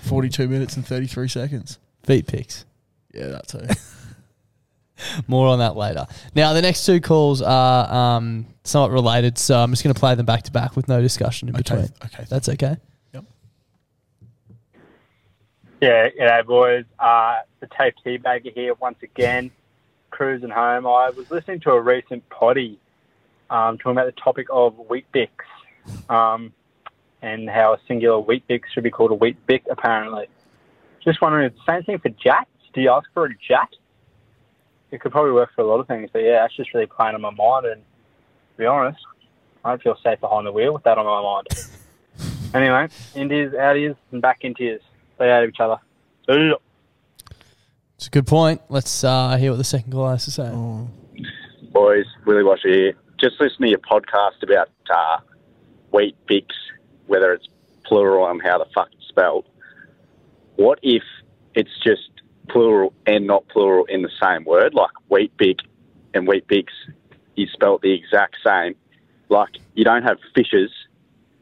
forty-two 0.02 0.48
minutes 0.48 0.76
and 0.76 0.86
thirty-three 0.86 1.28
seconds. 1.28 1.78
Feet 2.04 2.26
pics. 2.26 2.64
Yeah, 3.12 3.26
that 3.26 3.48
too. 3.48 3.60
More 5.28 5.46
on 5.48 5.58
that 5.60 5.76
later. 5.76 6.06
Now, 6.34 6.52
the 6.52 6.62
next 6.62 6.84
two 6.86 7.00
calls 7.00 7.42
are 7.42 7.92
um, 7.92 8.46
somewhat 8.64 8.90
related, 8.90 9.38
so 9.38 9.58
I'm 9.58 9.70
just 9.70 9.82
going 9.84 9.94
to 9.94 9.98
play 10.00 10.14
them 10.14 10.26
back 10.26 10.42
to 10.44 10.52
back 10.52 10.76
with 10.76 10.88
no 10.88 11.00
discussion 11.00 11.48
in 11.48 11.54
Okay, 11.56 11.62
between. 11.62 11.88
okay. 12.04 12.24
That's 12.28 12.48
okay. 12.48 12.76
Yeah, 15.80 16.10
yeah, 16.14 16.42
boys. 16.42 16.84
Uh, 17.00 17.38
the 17.58 17.66
tape 17.76 17.94
teabagger 18.06 18.54
here 18.54 18.74
once 18.74 18.98
again, 19.02 19.50
cruising 20.10 20.50
home. 20.50 20.86
I 20.86 21.10
was 21.10 21.28
listening 21.28 21.58
to 21.60 21.72
a 21.72 21.80
recent 21.80 22.28
potty 22.30 22.78
um, 23.50 23.78
talking 23.78 23.92
about 23.98 24.06
the 24.06 24.20
topic 24.20 24.46
of 24.52 24.76
Weet-Bix 24.88 25.28
um, 26.08 26.52
and 27.20 27.50
how 27.50 27.74
a 27.74 27.78
singular 27.88 28.20
Weet-Bix 28.20 28.60
should 28.72 28.84
be 28.84 28.90
called 28.92 29.10
a 29.10 29.14
wheat 29.14 29.44
bick, 29.46 29.64
apparently. 29.68 30.28
Just 31.04 31.20
wondering, 31.20 31.50
the 31.50 31.72
same 31.72 31.82
thing 31.82 31.98
for 31.98 32.10
Jatz? 32.10 32.46
Do 32.74 32.80
you 32.80 32.90
ask 32.90 33.08
for 33.12 33.26
a 33.26 33.30
jat? 33.48 33.68
It 34.92 35.00
could 35.00 35.10
probably 35.10 35.32
work 35.32 35.50
for 35.56 35.62
a 35.62 35.66
lot 35.66 35.80
of 35.80 35.88
things, 35.88 36.10
but 36.12 36.20
yeah, 36.20 36.42
that's 36.42 36.54
just 36.54 36.74
really 36.74 36.86
playing 36.86 37.14
on 37.14 37.22
my 37.22 37.30
mind. 37.30 37.64
And 37.64 37.82
to 37.82 38.58
be 38.58 38.66
honest, 38.66 39.00
I 39.64 39.70
don't 39.70 39.82
feel 39.82 39.96
safe 40.04 40.20
behind 40.20 40.46
the 40.46 40.52
wheel 40.52 40.74
with 40.74 40.82
that 40.84 40.98
on 40.98 41.06
my 41.06 41.22
mind. 41.22 41.48
anyway, 42.54 42.88
in 43.14 43.30
tears, 43.30 43.54
out 43.54 43.76
ears, 43.76 43.96
and 44.12 44.20
back 44.20 44.44
in 44.44 44.54
tears. 44.54 44.82
Stay 45.16 45.30
out 45.30 45.44
of 45.44 45.48
each 45.48 45.60
other. 45.60 45.78
See. 46.28 46.52
It's 47.96 48.06
a 48.06 48.10
good 48.10 48.26
point. 48.26 48.60
Let's 48.68 49.02
uh, 49.02 49.36
hear 49.36 49.52
what 49.52 49.56
the 49.56 49.64
second 49.64 49.92
caller 49.92 50.10
has 50.10 50.24
to 50.26 50.30
say. 50.30 50.50
Oh. 50.52 50.90
boys, 51.72 52.04
Willie 52.26 52.44
Washer 52.44 52.68
here. 52.68 52.92
Just 53.18 53.40
listen 53.40 53.62
to 53.62 53.68
your 53.68 53.78
podcast 53.78 54.42
about 54.42 54.68
uh, 54.90 55.18
wheat 55.90 56.16
bix, 56.28 56.46
whether 57.06 57.32
it's 57.32 57.46
plural 57.84 58.28
and 58.28 58.42
how 58.42 58.58
the 58.58 58.66
fuck 58.74 58.88
it's 58.92 59.06
spelled. 59.08 59.46
What 60.56 60.80
if 60.82 61.02
it's 61.54 61.70
just 61.82 62.10
plural 62.48 62.92
and 63.06 63.26
not 63.26 63.46
plural 63.48 63.84
in 63.86 64.02
the 64.02 64.10
same 64.22 64.44
word, 64.44 64.74
like 64.74 64.90
wheat 65.08 65.36
big 65.36 65.58
and 66.14 66.26
wheat 66.26 66.46
bigs 66.48 66.72
is 67.36 67.48
spelled 67.52 67.82
the 67.82 67.92
exact 67.92 68.36
same? 68.44 68.74
Like 69.28 69.50
you 69.74 69.84
don't 69.84 70.02
have 70.02 70.18
fishes, 70.34 70.70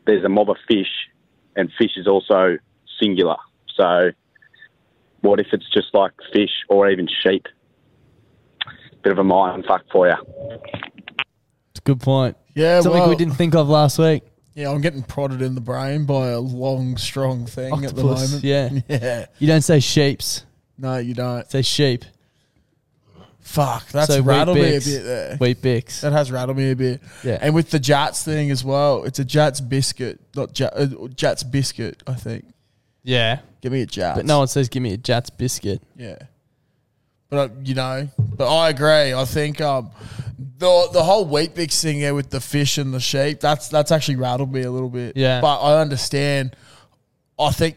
there's 0.07 0.25
a 0.25 0.29
mob 0.29 0.51
of 0.51 0.57
fish, 0.69 1.09
and 1.57 1.71
fish 1.79 1.93
is 1.97 2.07
also 2.07 2.59
singular. 3.01 3.37
So 3.77 4.11
what 5.23 5.41
if 5.41 5.49
it's 5.53 5.69
just 5.73 5.95
like 5.95 6.13
fish 6.33 6.51
or 6.69 6.89
even 6.91 7.09
sheep? 7.23 7.47
Bit 9.03 9.13
of 9.13 9.19
a 9.19 9.25
mind 9.25 9.65
fuck 9.67 9.83
for 9.91 10.09
you. 10.09 10.15
It's 11.71 11.79
a 11.79 11.83
good 11.85 12.01
point. 12.01 12.37
Yeah, 12.55 12.81
Something 12.81 13.01
well, 13.01 13.11
we 13.11 13.17
didn't 13.17 13.35
think 13.35 13.55
of 13.55 13.69
last 13.69 13.99
week. 13.99 14.23
Yeah, 14.55 14.71
I'm 14.71 14.81
getting 14.81 15.03
prodded 15.03 15.43
in 15.43 15.55
the 15.55 15.61
brain 15.61 16.05
by 16.05 16.29
a 16.29 16.41
long, 16.41 16.97
strong 16.97 17.47
thing 17.47 17.85
at 17.85 17.95
the 17.95 18.03
moment. 18.03 18.43
yeah. 18.43 18.71
yeah. 18.89 19.27
You 19.39 19.47
don't 19.47 19.63
say 19.63 19.81
sheeps, 19.81 20.45
No, 20.81 20.97
you 20.97 21.15
don't. 21.15 21.49
say 21.51 21.63
sheep. 21.63 22.05
Fuck, 23.41 23.89
that's 23.89 24.07
So 24.09 24.21
wheat 24.23 24.27
rattled 24.29 24.59
me 24.59 24.77
a 24.77 24.79
bix. 24.81 24.85
bit 24.85 25.03
there. 25.05 25.37
Weet-Bix. 25.41 26.01
That 26.03 26.13
has 26.13 26.31
rattled 26.31 26.57
me 26.57 26.71
a 26.71 26.77
bit. 26.77 27.01
Yeah. 27.25 27.39
And 27.41 27.55
with 27.55 27.71
the 27.71 27.79
Jatz 27.81 28.23
thing 28.23 28.51
as 28.51 28.63
well, 28.65 29.05
it's 29.05 29.19
a 29.19 29.25
Jatz 29.25 29.67
biscuit, 29.67 30.21
not 30.37 30.53
Jat, 30.53 30.73
uh, 30.77 30.87
Jatz 31.09 31.43
biscuit, 31.51 32.03
I 32.07 32.15
think. 32.15 32.45
Yeah. 33.03 33.41
Give 33.61 33.73
me 33.73 33.83
a 33.83 33.87
Jatz. 33.87 34.17
But 34.17 34.27
no 34.27 34.39
one 34.39 34.47
says, 34.49 34.69
give 34.69 34.83
me 34.83 34.93
a 34.93 34.99
Jatz 34.99 35.31
biscuit. 35.37 35.83
Yeah. 35.97 36.17
But 37.29 37.37
uh, 37.37 37.49
you 37.65 37.75
know, 37.75 38.09
but 38.19 38.53
I 38.55 38.71
agree. 38.71 39.15
I 39.15 39.25
think 39.25 39.61
um, 39.61 39.91
the 40.59 40.89
the 40.93 41.03
whole 41.03 41.25
Weet-Bix 41.27 41.81
thing 41.81 42.01
there 42.01 42.15
with 42.15 42.31
the 42.31 42.41
fish 42.41 42.77
and 42.77 42.93
the 42.93 42.99
sheep 43.01 43.39
that's 43.41 43.69
that's 43.69 43.93
actually 43.93 44.17
rattled 44.17 44.53
me 44.53 44.63
a 44.63 44.71
little 44.71 44.89
bit. 44.89 45.17
Yeah. 45.17 45.41
But 45.41 45.61
I 45.61 45.81
understand. 45.81 46.57
I 47.39 47.51
think 47.53 47.77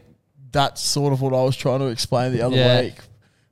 that's 0.54 0.82
sort 0.82 1.12
of 1.12 1.22
what 1.22 1.34
I 1.34 1.44
was 1.44 1.58
trying 1.58 1.80
to 1.80 1.88
explain 1.88 2.32
the 2.32 2.42
other 2.44 2.56
Yeah. 2.56 2.82
week. 2.82 2.96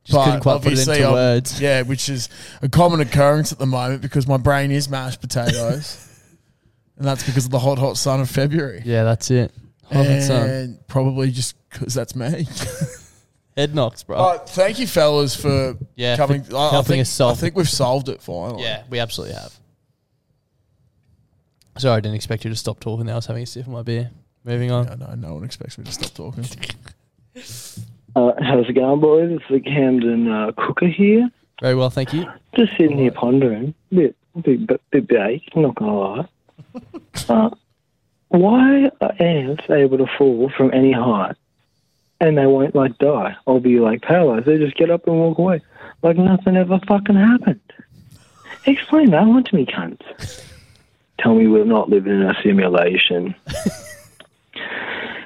Just 0.03 0.23
couldn't 0.23 0.39
quite 0.39 0.53
put 0.61 0.67
it 0.67 0.69
obviously 0.71 0.93
into 0.95 1.05
I'm- 1.07 1.13
words. 1.13 1.59
Yeah, 1.61 1.81
which 1.83 2.07
is 2.09 2.29
a 2.61 2.69
common 2.69 3.01
occurrence 3.01 3.51
at 3.51 3.59
the 3.59 3.67
moment 3.67 4.01
because 4.01 4.27
my 4.27 4.37
brain 4.37 4.71
is 4.71 4.89
mashed 4.89 5.21
potatoes, 5.21 6.07
and 6.97 7.05
that's 7.07 7.23
because 7.23 7.45
of 7.45 7.51
the 7.51 7.59
hot, 7.59 7.77
hot 7.77 7.97
sun 7.97 8.19
of 8.21 8.29
February. 8.29 8.81
Yeah, 8.85 9.03
that's 9.03 9.29
it. 9.29 9.51
Hot 9.91 10.05
and 10.05 10.23
sun. 10.23 10.49
and 10.49 10.87
probably 10.87 11.29
just 11.31 11.55
because 11.69 11.93
that's 11.93 12.15
me. 12.15 12.47
Head 13.57 13.75
knocks, 13.75 14.01
bro. 14.03 14.17
But 14.17 14.49
thank 14.49 14.79
you, 14.79 14.87
fellas, 14.87 15.35
for 15.35 15.75
Yeah, 15.95 16.15
coming. 16.17 16.43
for 16.45 16.55
I, 16.55 16.59
I 16.67 16.69
helping 16.71 16.87
think, 16.93 17.01
us 17.01 17.09
solve 17.09 17.37
I 17.37 17.41
think 17.41 17.55
we've 17.55 17.69
solved 17.69 18.07
it 18.09 18.21
finally. 18.21 18.63
yeah, 18.63 18.83
we 18.89 18.97
absolutely 18.99 19.35
have. 19.35 19.53
Sorry, 21.77 21.97
I 21.97 21.99
didn't 21.99 22.15
expect 22.15 22.43
you 22.43 22.49
to 22.49 22.55
stop 22.55 22.79
talking 22.79 23.05
there. 23.05 23.15
I 23.15 23.17
was 23.17 23.25
having 23.27 23.43
a 23.43 23.45
sip 23.45 23.65
of 23.65 23.71
my 23.71 23.81
beer. 23.83 24.09
Moving 24.43 24.71
on. 24.71 24.89
I 24.89 24.95
know 24.95 25.15
no 25.15 25.33
one 25.35 25.43
expects 25.43 25.77
me 25.77 25.85
to 25.85 25.91
stop 25.91 26.13
talking. 26.13 26.45
Uh, 28.13 28.33
how's 28.41 28.67
it 28.67 28.73
going, 28.73 28.99
boys? 28.99 29.31
It's 29.31 29.45
the 29.49 29.61
Camden 29.61 30.29
uh, 30.29 30.51
Cooker 30.57 30.87
here. 30.87 31.29
Very 31.61 31.75
well, 31.75 31.89
thank 31.89 32.11
you. 32.11 32.25
Just 32.57 32.73
sitting 32.73 32.97
here 32.97 33.11
pondering, 33.11 33.73
bit, 33.89 34.17
bit, 34.41 34.67
bit, 34.67 34.81
bit 34.91 35.07
baked, 35.07 35.55
not 35.55 35.75
gonna 35.75 35.97
lie. 35.97 36.27
Uh, 37.29 37.49
why 38.29 38.89
are 38.99 39.21
ants 39.21 39.63
able 39.69 39.97
to 39.97 40.07
fall 40.17 40.49
from 40.57 40.73
any 40.73 40.91
height 40.91 41.35
and 42.19 42.37
they 42.37 42.45
won't 42.45 42.75
like 42.75 42.97
die 42.97 43.35
or 43.45 43.61
be 43.61 43.79
like 43.79 44.01
paralyzed? 44.01 44.45
They 44.45 44.57
just 44.57 44.75
get 44.75 44.89
up 44.89 45.07
and 45.07 45.17
walk 45.17 45.37
away 45.37 45.61
like 46.01 46.17
nothing 46.17 46.57
ever 46.57 46.79
fucking 46.87 47.15
happened. 47.15 47.61
Explain 48.65 49.11
that 49.11 49.25
one 49.27 49.43
to 49.43 49.55
me, 49.55 49.65
cunts. 49.65 50.43
Tell 51.19 51.35
me 51.35 51.47
we're 51.47 51.65
not 51.65 51.89
living 51.89 52.13
in 52.13 52.23
a 52.23 52.35
simulation. 52.41 53.35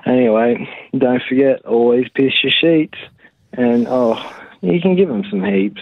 Anyway, 0.06 0.68
don't 0.98 1.22
forget, 1.28 1.66
always 1.66 2.08
piss 2.16 2.34
your 2.44 2.54
sheets. 2.60 2.98
And, 3.54 3.88
oh, 3.88 4.34
you 4.62 4.82
can 4.82 4.96
give 4.96 5.08
them 5.08 5.24
some 5.30 5.44
heaps. 5.44 5.82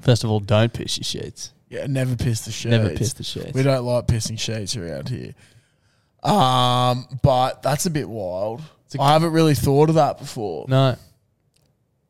First 0.00 0.24
of 0.24 0.30
all, 0.30 0.40
don't 0.40 0.72
piss 0.72 0.98
your 0.98 1.04
sheets. 1.04 1.52
Yeah, 1.68 1.86
never 1.86 2.16
piss 2.16 2.44
the 2.44 2.52
sheets. 2.52 2.70
Never 2.70 2.90
piss 2.90 3.12
the 3.14 3.24
sheets. 3.24 3.52
We 3.52 3.62
don't 3.62 3.84
like 3.84 4.06
pissing 4.06 4.38
sheets 4.38 4.76
around 4.76 5.08
here. 5.08 5.34
Um, 6.22 7.06
but 7.22 7.62
that's 7.62 7.86
a 7.86 7.90
bit 7.90 8.08
wild. 8.08 8.62
a- 8.96 9.02
I 9.02 9.12
haven't 9.12 9.32
really 9.32 9.54
thought 9.54 9.88
of 9.88 9.96
that 9.96 10.18
before. 10.18 10.66
No. 10.68 10.96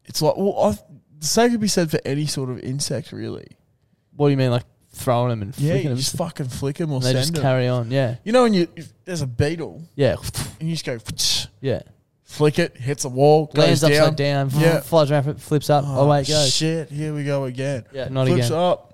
It's 0.05 0.23
like, 0.23 0.37
well, 0.37 0.59
I, 0.59 0.79
the 1.19 1.27
same 1.27 1.51
could 1.51 1.61
be 1.61 1.69
said 1.69 1.91
for 1.91 2.01
any 2.05 2.27
sort 2.27 2.51
of 2.51 2.59
insect, 2.61 3.13
really. 3.13 3.49
What 4.15 4.29
do 4.29 4.31
you 4.31 4.37
mean, 4.37 4.51
like 4.51 4.65
throwing 4.97 5.31
them 5.31 5.43
and 5.43 5.59
Yeah, 5.59 5.71
flicking 5.73 5.83
you 5.85 5.89
them? 5.91 5.99
just 5.99 6.17
fucking 6.17 6.49
flick 6.49 6.77
them 6.79 6.91
or 6.93 6.97
and 6.97 7.05
they 7.05 7.09
send 7.13 7.19
just 7.19 7.35
them. 7.35 7.43
carry 7.43 7.69
on. 7.69 7.91
Yeah. 7.91 8.17
you 8.25 8.33
know, 8.33 8.43
when 8.43 8.55
you 8.55 8.67
if 8.77 8.93
there's 9.05 9.23
a 9.23 9.27
beetle 9.27 9.83
Yeah. 9.95 10.17
and 10.61 10.69
you 10.69 10.75
just 10.75 10.85
go 10.85 10.99
Yeah. 11.61 11.83
flick 12.25 12.59
it, 12.59 12.77
hits 12.77 13.05
a 13.05 13.09
wall, 13.09 13.51
Lands 13.55 13.83
goes 13.83 13.91
upside 13.91 14.17
down, 14.17 14.51
Yeah. 14.55 14.81
flies 14.83 15.11
around, 15.11 15.41
flips 15.41 15.71
up. 15.71 15.85
Oh, 15.87 16.05
away 16.07 16.23
it 16.23 16.29
goes. 16.29 16.53
Shit, 16.55 16.91
here 16.91 17.15
we 17.15 17.25
go 17.25 17.45
again. 17.45 17.85
Yeah, 17.93 18.09
not 18.09 18.27
Flips 18.27 18.47
again. 18.47 18.59
up. 18.59 18.93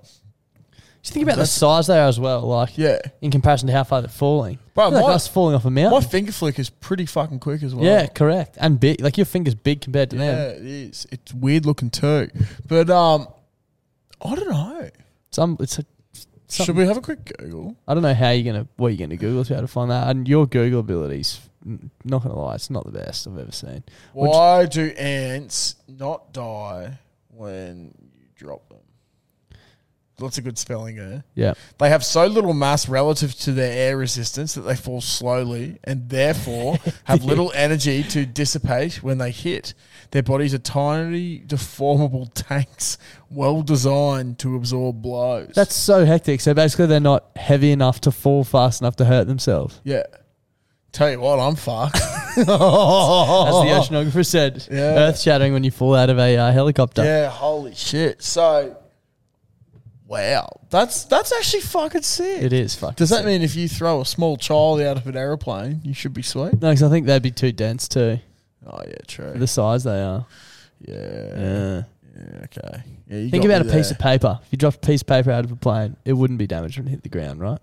Just 1.01 1.13
think 1.15 1.23
about 1.23 1.33
the 1.33 1.39
That's- 1.39 1.51
size 1.51 1.87
they 1.87 1.99
are 1.99 2.07
as 2.07 2.17
well, 2.17 2.41
like 2.43 2.77
Yeah. 2.77 2.97
in 3.21 3.29
comparison 3.29 3.67
to 3.67 3.73
how 3.73 3.83
far 3.83 4.01
they're 4.01 4.07
falling. 4.09 4.57
Bro, 4.73 4.91
feel 4.91 4.99
like 4.99 5.07
my- 5.07 5.13
us 5.13 5.27
falling 5.27 5.53
off 5.55 5.65
a 5.65 5.69
mountain. 5.69 5.99
My 5.99 6.05
finger 6.05 6.31
flick 6.31 6.57
is 6.59 6.69
pretty 6.69 7.05
fucking 7.05 7.39
quick 7.39 7.61
as 7.61 7.75
well. 7.75 7.83
yeah, 7.83 8.05
correct. 8.07 8.57
And 8.59 8.79
big. 8.79 9.01
Like 9.01 9.17
your 9.17 9.25
finger's 9.25 9.53
big 9.55 9.81
compared 9.81 10.11
to 10.11 10.15
Yeah, 10.17 10.31
them. 10.35 10.51
it 10.65 10.65
is. 10.65 11.05
It's 11.11 11.33
weird 11.33 11.65
looking 11.65 11.89
too. 11.89 12.29
But 12.67 12.89
um 12.89 13.27
I 14.25 14.35
don't 14.35 14.49
know. 14.49 14.89
Some 15.31 15.57
it's 15.59 15.77
a 15.79 15.85
Should 16.53 16.75
we 16.75 16.85
have 16.85 16.97
a 16.97 17.01
quick 17.01 17.31
Google? 17.37 17.75
I 17.87 17.93
don't 17.93 18.03
know 18.03 18.13
how 18.13 18.29
you're 18.29 18.53
gonna 18.53 18.67
what 18.77 18.89
you're 18.89 19.07
gonna 19.07 19.17
Google 19.17 19.43
to 19.43 19.49
be 19.49 19.53
able 19.55 19.63
to 19.67 19.71
find 19.71 19.91
that. 19.91 20.07
And 20.09 20.27
your 20.27 20.45
Google 20.47 20.79
abilities 20.81 21.39
n- 21.65 21.89
not 22.03 22.23
gonna 22.23 22.39
lie, 22.39 22.55
it's 22.55 22.69
not 22.69 22.85
the 22.85 22.91
best 22.91 23.27
I've 23.27 23.37
ever 23.37 23.51
seen. 23.51 23.83
Why 24.13 24.65
do 24.65 24.87
ants 24.97 25.75
not 25.87 26.33
die 26.33 26.99
when 27.29 27.93
you 28.15 28.27
drop 28.35 28.67
them? 28.69 28.77
Lots 30.19 30.37
of 30.37 30.43
good 30.43 30.59
spelling 30.59 30.95
there. 30.95 31.23
Yeah. 31.33 31.55
They 31.79 31.89
have 31.89 32.05
so 32.05 32.27
little 32.27 32.53
mass 32.53 32.87
relative 32.87 33.33
to 33.39 33.51
their 33.51 33.89
air 33.89 33.97
resistance 33.97 34.53
that 34.53 34.61
they 34.61 34.75
fall 34.75 35.01
slowly 35.01 35.79
and 35.83 36.07
therefore 36.07 36.77
have 37.05 37.23
little 37.25 37.51
energy 37.55 38.03
to 38.03 38.25
dissipate 38.25 39.01
when 39.01 39.17
they 39.17 39.31
hit. 39.31 39.73
Their 40.13 40.21
bodies 40.21 40.53
are 40.53 40.59
tiny, 40.59 41.39
deformable 41.39 42.29
tanks, 42.35 42.99
well 43.31 43.63
designed 43.63 44.37
to 44.39 44.55
absorb 44.55 45.01
blows. 45.01 45.53
That's 45.55 45.75
so 45.75 46.05
hectic. 46.05 46.39
So 46.39 46.53
basically, 46.53 46.85
they're 46.85 46.99
not 46.99 47.25
heavy 47.35 47.71
enough 47.71 47.99
to 48.01 48.11
fall 48.11 48.43
fast 48.43 48.79
enough 48.81 48.95
to 48.97 49.05
hurt 49.05 49.25
themselves. 49.27 49.81
yeah. 49.83 50.03
Tell 50.91 51.09
you 51.09 51.19
what, 51.19 51.39
I'm 51.39 51.55
fucked. 51.55 51.95
As 52.37 52.45
the 52.45 52.45
oceanographer 52.45 54.23
said, 54.23 54.67
Yeah. 54.69 55.07
earth 55.07 55.19
shattering 55.19 55.51
when 55.51 55.63
you 55.63 55.71
fall 55.71 55.95
out 55.95 56.11
of 56.11 56.19
a 56.19 56.37
uh, 56.37 56.51
helicopter. 56.51 57.03
Yeah, 57.03 57.29
holy 57.31 57.73
shit. 57.73 58.21
So, 58.21 58.77
wow, 60.05 60.47
that's 60.69 61.05
that's 61.05 61.33
actually 61.33 61.61
fucking 61.61 62.03
sick. 62.03 62.43
It 62.43 62.53
is 62.53 62.75
fucking. 62.75 62.97
Does 62.97 63.09
that 63.09 63.17
sick. 63.17 63.25
mean 63.25 63.41
if 63.41 63.55
you 63.55 63.67
throw 63.67 64.01
a 64.01 64.05
small 64.05 64.37
child 64.37 64.81
out 64.81 64.97
of 64.97 65.07
an 65.07 65.17
aeroplane, 65.17 65.81
you 65.83 65.95
should 65.95 66.13
be 66.13 66.21
sweet? 66.21 66.53
No, 66.61 66.69
because 66.69 66.83
I 66.83 66.89
think 66.89 67.07
they'd 67.07 67.23
be 67.23 67.31
too 67.31 67.51
dense 67.51 67.87
too. 67.87 68.19
Oh 68.65 68.79
yeah, 68.87 68.95
true. 69.07 69.31
For 69.33 69.39
the 69.39 69.47
size 69.47 69.83
they 69.83 70.01
are. 70.01 70.25
yeah, 70.81 70.95
Yeah. 70.95 71.83
yeah, 72.15 72.45
okay. 72.45 72.83
Yeah, 73.09 73.17
you 73.17 73.29
Think 73.29 73.43
got 73.43 73.49
about 73.51 73.61
a 73.61 73.65
me 73.65 73.71
piece 73.73 73.89
there. 73.89 73.95
of 73.95 73.99
paper. 73.99 74.39
If 74.43 74.47
you 74.51 74.57
dropped 74.57 74.77
a 74.77 74.79
piece 74.87 75.01
of 75.01 75.07
paper 75.07 75.31
out 75.31 75.43
of 75.45 75.51
a 75.51 75.55
plane, 75.55 75.97
it 76.05 76.13
wouldn't 76.13 76.39
be 76.39 76.47
damaged 76.47 76.77
when 76.77 76.87
it 76.87 76.91
hit 76.91 77.03
the 77.03 77.09
ground, 77.09 77.39
right? 77.41 77.59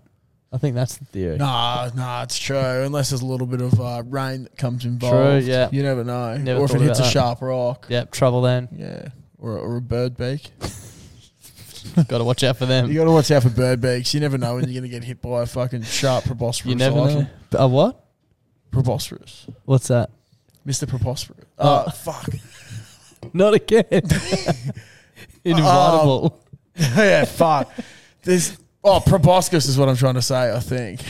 I 0.53 0.57
think 0.57 0.75
that's 0.75 0.97
the 0.97 1.05
theory. 1.05 1.37
Nah, 1.37 1.89
nah, 1.95 2.23
it's 2.23 2.37
true. 2.37 2.57
Unless 2.57 3.11
there's 3.11 3.21
a 3.21 3.25
little 3.25 3.47
bit 3.47 3.61
of 3.61 3.79
uh, 3.79 4.03
rain 4.05 4.43
that 4.43 4.57
comes 4.57 4.83
involved. 4.83 5.15
True, 5.45 5.49
yeah. 5.51 5.69
You 5.71 5.81
never 5.81 6.03
know. 6.03 6.35
Never 6.37 6.59
or 6.59 6.65
if 6.65 6.71
it 6.71 6.73
thought 6.79 6.81
hits 6.81 6.99
a 6.99 7.03
about 7.03 7.05
that. 7.07 7.11
sharp 7.13 7.41
rock. 7.41 7.85
Yep, 7.89 8.11
trouble 8.11 8.41
then. 8.41 8.67
Yeah. 8.75 9.07
Or, 9.39 9.57
or 9.57 9.77
a 9.77 9.81
bird 9.81 10.17
beak. 10.17 10.51
Got 12.07 12.19
to 12.19 12.23
watch 12.23 12.43
out 12.43 12.57
for 12.57 12.65
them. 12.65 12.89
You 12.89 12.95
got 12.99 13.05
to 13.05 13.11
watch 13.11 13.31
out 13.31 13.43
for 13.43 13.49
bird 13.49 13.81
beaks. 13.81 14.13
You 14.13 14.19
never 14.19 14.37
know 14.37 14.55
when 14.55 14.65
you're 14.65 14.79
going 14.81 14.83
to 14.83 14.89
get 14.89 15.03
hit 15.03 15.21
by 15.21 15.41
a 15.41 15.45
fucking 15.45 15.81
sharp 15.83 16.25
proboscis. 16.25 16.65
You 16.69 16.75
never 16.75 16.99
item. 16.99 17.19
know. 17.23 17.59
A 17.59 17.67
what? 17.67 18.05
Proboscis. 18.71 19.47
What's 19.65 19.87
that? 19.87 20.09
Mr. 20.65 20.87
Proboscis. 20.87 21.35
Oh. 21.57 21.85
Oh, 21.87 21.89
fuck. 21.91 22.29
Not 23.33 23.53
again. 23.53 23.83
Inevitable. 25.43 26.43
yeah, 26.75 27.25
fuck. 27.25 27.71
There's 28.23 28.57
oh 28.83 28.99
proboscis 29.05 29.67
is 29.67 29.77
what 29.77 29.89
I'm 29.89 29.95
trying 29.95 30.15
to 30.15 30.21
say. 30.21 30.51
I 30.53 30.59
think 30.59 31.01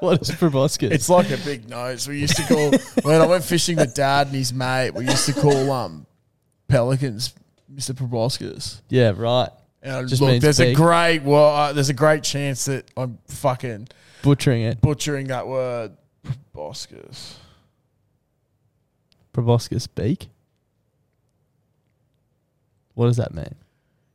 what 0.00 0.20
is 0.22 0.30
proboscis? 0.32 0.90
it's 0.92 1.08
like 1.08 1.30
a 1.30 1.36
big 1.38 1.68
nose. 1.68 2.06
We 2.08 2.18
used 2.20 2.36
to 2.36 2.42
call 2.44 2.70
when 3.02 3.20
I 3.20 3.26
went 3.26 3.44
fishing 3.44 3.76
with 3.76 3.94
dad 3.94 4.28
and 4.28 4.36
his 4.36 4.52
mate. 4.52 4.90
We 4.94 5.04
used 5.04 5.26
to 5.26 5.32
call 5.32 5.70
um 5.72 6.06
pelicans 6.68 7.34
Mr. 7.74 7.96
Proboscis. 7.96 8.82
yeah, 8.88 9.12
right. 9.16 9.50
And 9.82 10.08
Just 10.08 10.20
look, 10.20 10.30
means 10.32 10.42
there's 10.42 10.60
a 10.60 10.66
big. 10.66 10.76
great 10.76 11.22
well, 11.22 11.54
uh, 11.54 11.72
there's 11.72 11.88
a 11.90 11.94
great 11.94 12.22
chance 12.22 12.64
that 12.66 12.90
I'm 12.96 13.18
fucking 13.28 13.88
Butchering 14.22 14.62
it. 14.62 14.80
butchering 14.80 15.28
that 15.28 15.46
word. 15.46 15.96
Proboscis. 16.52 17.38
Proboscis 19.32 19.86
beak. 19.86 20.28
What 22.94 23.06
does 23.06 23.16
that 23.18 23.32
mean? 23.34 23.54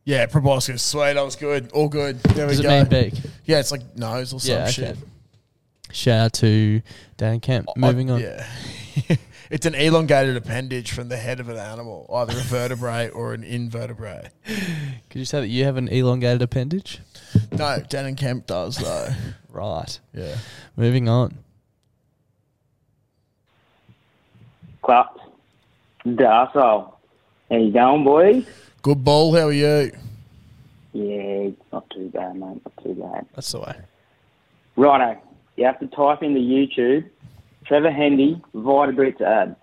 Yeah, 0.05 0.25
proboscis. 0.25 0.83
Sweet, 0.83 1.13
that 1.13 1.23
was 1.23 1.37
good. 1.37 1.71
All 1.71 1.87
good. 1.87 2.19
There 2.21 2.47
Does 2.47 2.59
we 2.59 2.65
it 2.65 2.67
go. 2.67 2.77
mean 2.97 3.09
beak? 3.11 3.21
Yeah, 3.45 3.59
it's 3.59 3.71
like 3.71 3.95
nose 3.95 4.33
or 4.33 4.39
some 4.41 4.53
Yeah, 4.55 4.63
okay. 4.63 4.71
shit. 4.71 4.97
Shout 5.91 6.25
out 6.25 6.33
to 6.33 6.81
Dan 7.15 7.39
Kemp. 7.39 7.67
Moving 7.77 8.11
on. 8.11 8.19
Yeah. 8.19 8.45
it's 9.49 9.65
an 9.65 9.75
elongated 9.75 10.35
appendage 10.35 10.91
from 10.91 11.07
the 11.07 11.15
head 11.15 11.39
of 11.39 11.47
an 11.47 11.55
animal, 11.57 12.09
either 12.13 12.33
a 12.33 12.41
vertebrate 12.41 13.11
or 13.13 13.33
an 13.33 13.43
invertebrate. 13.45 14.27
Could 15.09 15.19
you 15.19 15.25
say 15.25 15.39
that 15.39 15.47
you 15.47 15.63
have 15.63 15.77
an 15.77 15.87
elongated 15.87 16.41
appendage? 16.41 16.99
No, 17.53 17.81
Dan 17.87 18.05
and 18.05 18.17
Kemp 18.17 18.47
does 18.47 18.77
though. 18.77 19.09
Right. 19.49 19.99
Yeah. 20.15 20.35
Moving 20.75 21.07
on. 21.07 21.37
Clap. 24.83 25.17
Darsal. 26.05 26.93
How 27.49 27.57
you 27.57 27.71
going, 27.71 28.03
boys? 28.03 28.45
Good 28.81 29.03
ball. 29.03 29.33
How 29.33 29.47
are 29.47 29.51
you? 29.51 29.91
Yeah, 30.91 31.49
not 31.71 31.89
too 31.89 32.09
bad, 32.09 32.35
mate. 32.35 32.61
Not 32.63 32.83
too 32.83 32.93
bad. 32.93 33.25
That's 33.33 33.51
the 33.51 33.61
way. 33.61 33.75
Righto. 34.75 35.19
You 35.55 35.65
have 35.65 35.79
to 35.79 35.87
type 35.87 36.21
into 36.21 36.39
YouTube 36.39 37.09
Trevor 37.65 37.91
Hendy 37.91 38.41
Vitabrits 38.53 39.21
ad. 39.21 39.55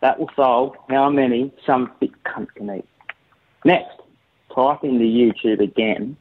That 0.00 0.18
will 0.18 0.30
solve 0.36 0.76
how 0.90 1.08
many 1.08 1.52
some 1.64 1.90
thick 1.98 2.12
cunt 2.24 2.48
can 2.54 2.70
eat. 2.76 2.84
Next, 3.64 3.96
type 4.54 4.84
into 4.84 5.04
YouTube 5.04 5.60
again 5.60 6.16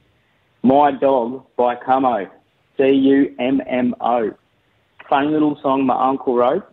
My 0.64 0.92
Dog 0.92 1.46
by 1.58 1.76
Cummo. 1.76 2.30
C 2.78 2.90
U 2.90 3.36
M 3.38 3.62
M 3.68 3.96
O. 4.00 4.34
Funny 5.10 5.28
little 5.28 5.60
song 5.62 5.86
my 5.86 6.10
uncle 6.10 6.36
wrote, 6.36 6.66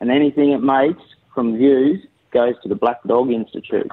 and 0.00 0.10
anything 0.10 0.50
it 0.50 0.62
makes 0.62 1.02
from 1.34 1.56
views 1.56 2.04
goes 2.32 2.54
to 2.62 2.68
the 2.68 2.74
Black 2.74 3.02
Dog 3.04 3.30
Institute. 3.30 3.90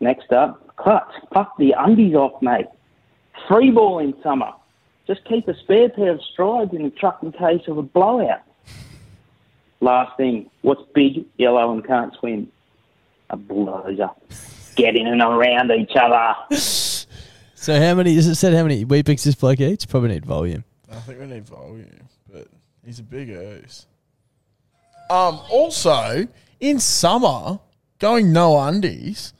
Next 0.00 0.32
up, 0.32 0.76
cut. 0.76 1.08
Fuck 1.32 1.56
the 1.58 1.74
undies 1.76 2.14
off, 2.14 2.40
mate. 2.40 2.66
Free 3.48 3.70
ball 3.70 3.98
in 3.98 4.14
summer. 4.22 4.52
Just 5.06 5.24
keep 5.24 5.48
a 5.48 5.54
spare 5.54 5.88
pair 5.88 6.12
of 6.12 6.20
strides 6.32 6.72
in 6.72 6.82
the 6.82 6.90
truck 6.90 7.22
in 7.22 7.32
case 7.32 7.62
of 7.66 7.78
a 7.78 7.82
blowout. 7.82 8.42
Last 9.80 10.16
thing, 10.16 10.50
what's 10.62 10.82
big, 10.94 11.24
yellow, 11.36 11.72
and 11.72 11.86
can't 11.86 12.14
swim? 12.18 12.50
A 13.30 13.36
bulldozer. 13.36 14.10
Get 14.76 14.96
in 14.96 15.06
and 15.06 15.22
around 15.22 15.70
each 15.70 15.92
other. 15.96 16.34
So 17.54 17.80
how 17.80 17.94
many? 17.94 18.16
Is 18.16 18.26
it 18.26 18.36
said 18.36 18.54
how 18.54 18.62
many 18.62 18.84
Weet-Bix 18.84 19.24
this 19.24 19.34
bloke 19.34 19.60
eats? 19.60 19.84
Probably 19.84 20.10
need 20.10 20.24
volume. 20.24 20.64
I 20.90 20.96
think 21.00 21.20
we 21.20 21.26
need 21.26 21.44
volume, 21.44 22.08
but 22.32 22.48
he's 22.84 22.98
a 22.98 23.02
big 23.02 23.28
ooze. 23.28 23.86
Um. 25.10 25.40
Also, 25.50 26.26
in 26.60 26.78
summer, 26.80 27.60
going 27.98 28.32
no 28.32 28.58
undies, 28.58 29.32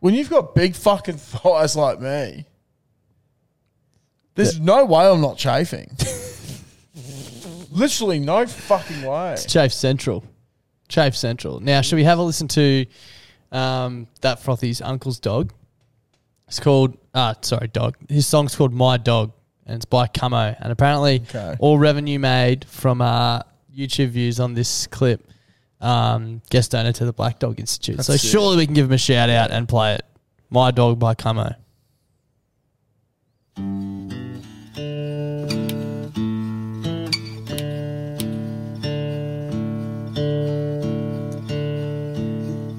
when 0.00 0.14
you've 0.14 0.30
got 0.30 0.54
big 0.54 0.74
fucking 0.74 1.16
thighs 1.18 1.76
like 1.76 2.00
me, 2.00 2.46
there's 4.34 4.58
no 4.58 4.84
way 4.84 5.06
I'm 5.06 5.20
not 5.20 5.36
chafing. 5.36 5.90
Literally 7.70 8.18
no 8.18 8.46
fucking 8.46 9.02
way. 9.02 9.32
It's 9.32 9.46
Chafe 9.46 9.72
Central. 9.72 10.24
Chafe 10.88 11.16
Central. 11.16 11.60
Now, 11.60 11.80
should 11.80 11.96
we 11.96 12.04
have 12.04 12.18
a 12.18 12.22
listen 12.22 12.48
to 12.48 12.84
um, 13.50 14.06
that 14.20 14.40
Frothy's 14.42 14.82
uncle's 14.82 15.18
dog? 15.20 15.52
It's 16.48 16.60
called, 16.60 16.98
uh, 17.14 17.34
sorry, 17.40 17.68
dog. 17.68 17.96
His 18.10 18.26
song's 18.26 18.54
called 18.54 18.74
My 18.74 18.98
Dog, 18.98 19.32
and 19.64 19.76
it's 19.76 19.86
by 19.86 20.06
Cummo. 20.06 20.54
And 20.60 20.70
apparently, 20.70 21.22
Okay. 21.30 21.56
all 21.60 21.78
revenue 21.78 22.18
made 22.18 22.66
from 22.66 23.00
uh, 23.00 23.40
YouTube 23.74 24.08
views 24.08 24.38
on 24.40 24.54
this 24.54 24.86
clip 24.86 25.28
um, 25.80 26.42
gets 26.50 26.68
donated 26.68 26.96
to 26.96 27.04
the 27.04 27.12
Black 27.12 27.38
Dog 27.38 27.58
Institute. 27.58 27.96
That's 27.96 28.06
so 28.06 28.16
sick. 28.16 28.30
surely 28.30 28.56
we 28.56 28.66
can 28.66 28.74
give 28.74 28.86
him 28.86 28.92
a 28.92 28.98
shout 28.98 29.30
out 29.30 29.50
and 29.50 29.68
play 29.68 29.94
it. 29.94 30.04
My 30.50 30.70
Dog 30.70 30.98
by 30.98 31.14
Cummo. 31.14 31.56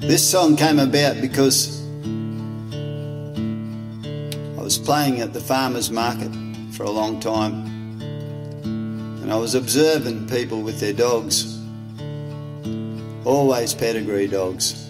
This 0.08 0.30
song 0.30 0.56
came 0.56 0.78
about 0.78 1.20
because 1.22 1.82
I 4.58 4.62
was 4.62 4.78
playing 4.78 5.22
at 5.22 5.34
the 5.34 5.42
farmers 5.42 5.90
market 5.90 6.32
for 6.72 6.84
a 6.84 6.90
long 6.90 7.20
time 7.20 7.73
and 9.24 9.32
I 9.32 9.38
was 9.38 9.56
observing 9.56 10.28
people 10.28 10.62
with 10.62 10.82
their 10.82 10.92
dogs, 10.92 11.58
always 13.24 13.74
pedigree 13.74 14.28
dogs. 14.28 14.90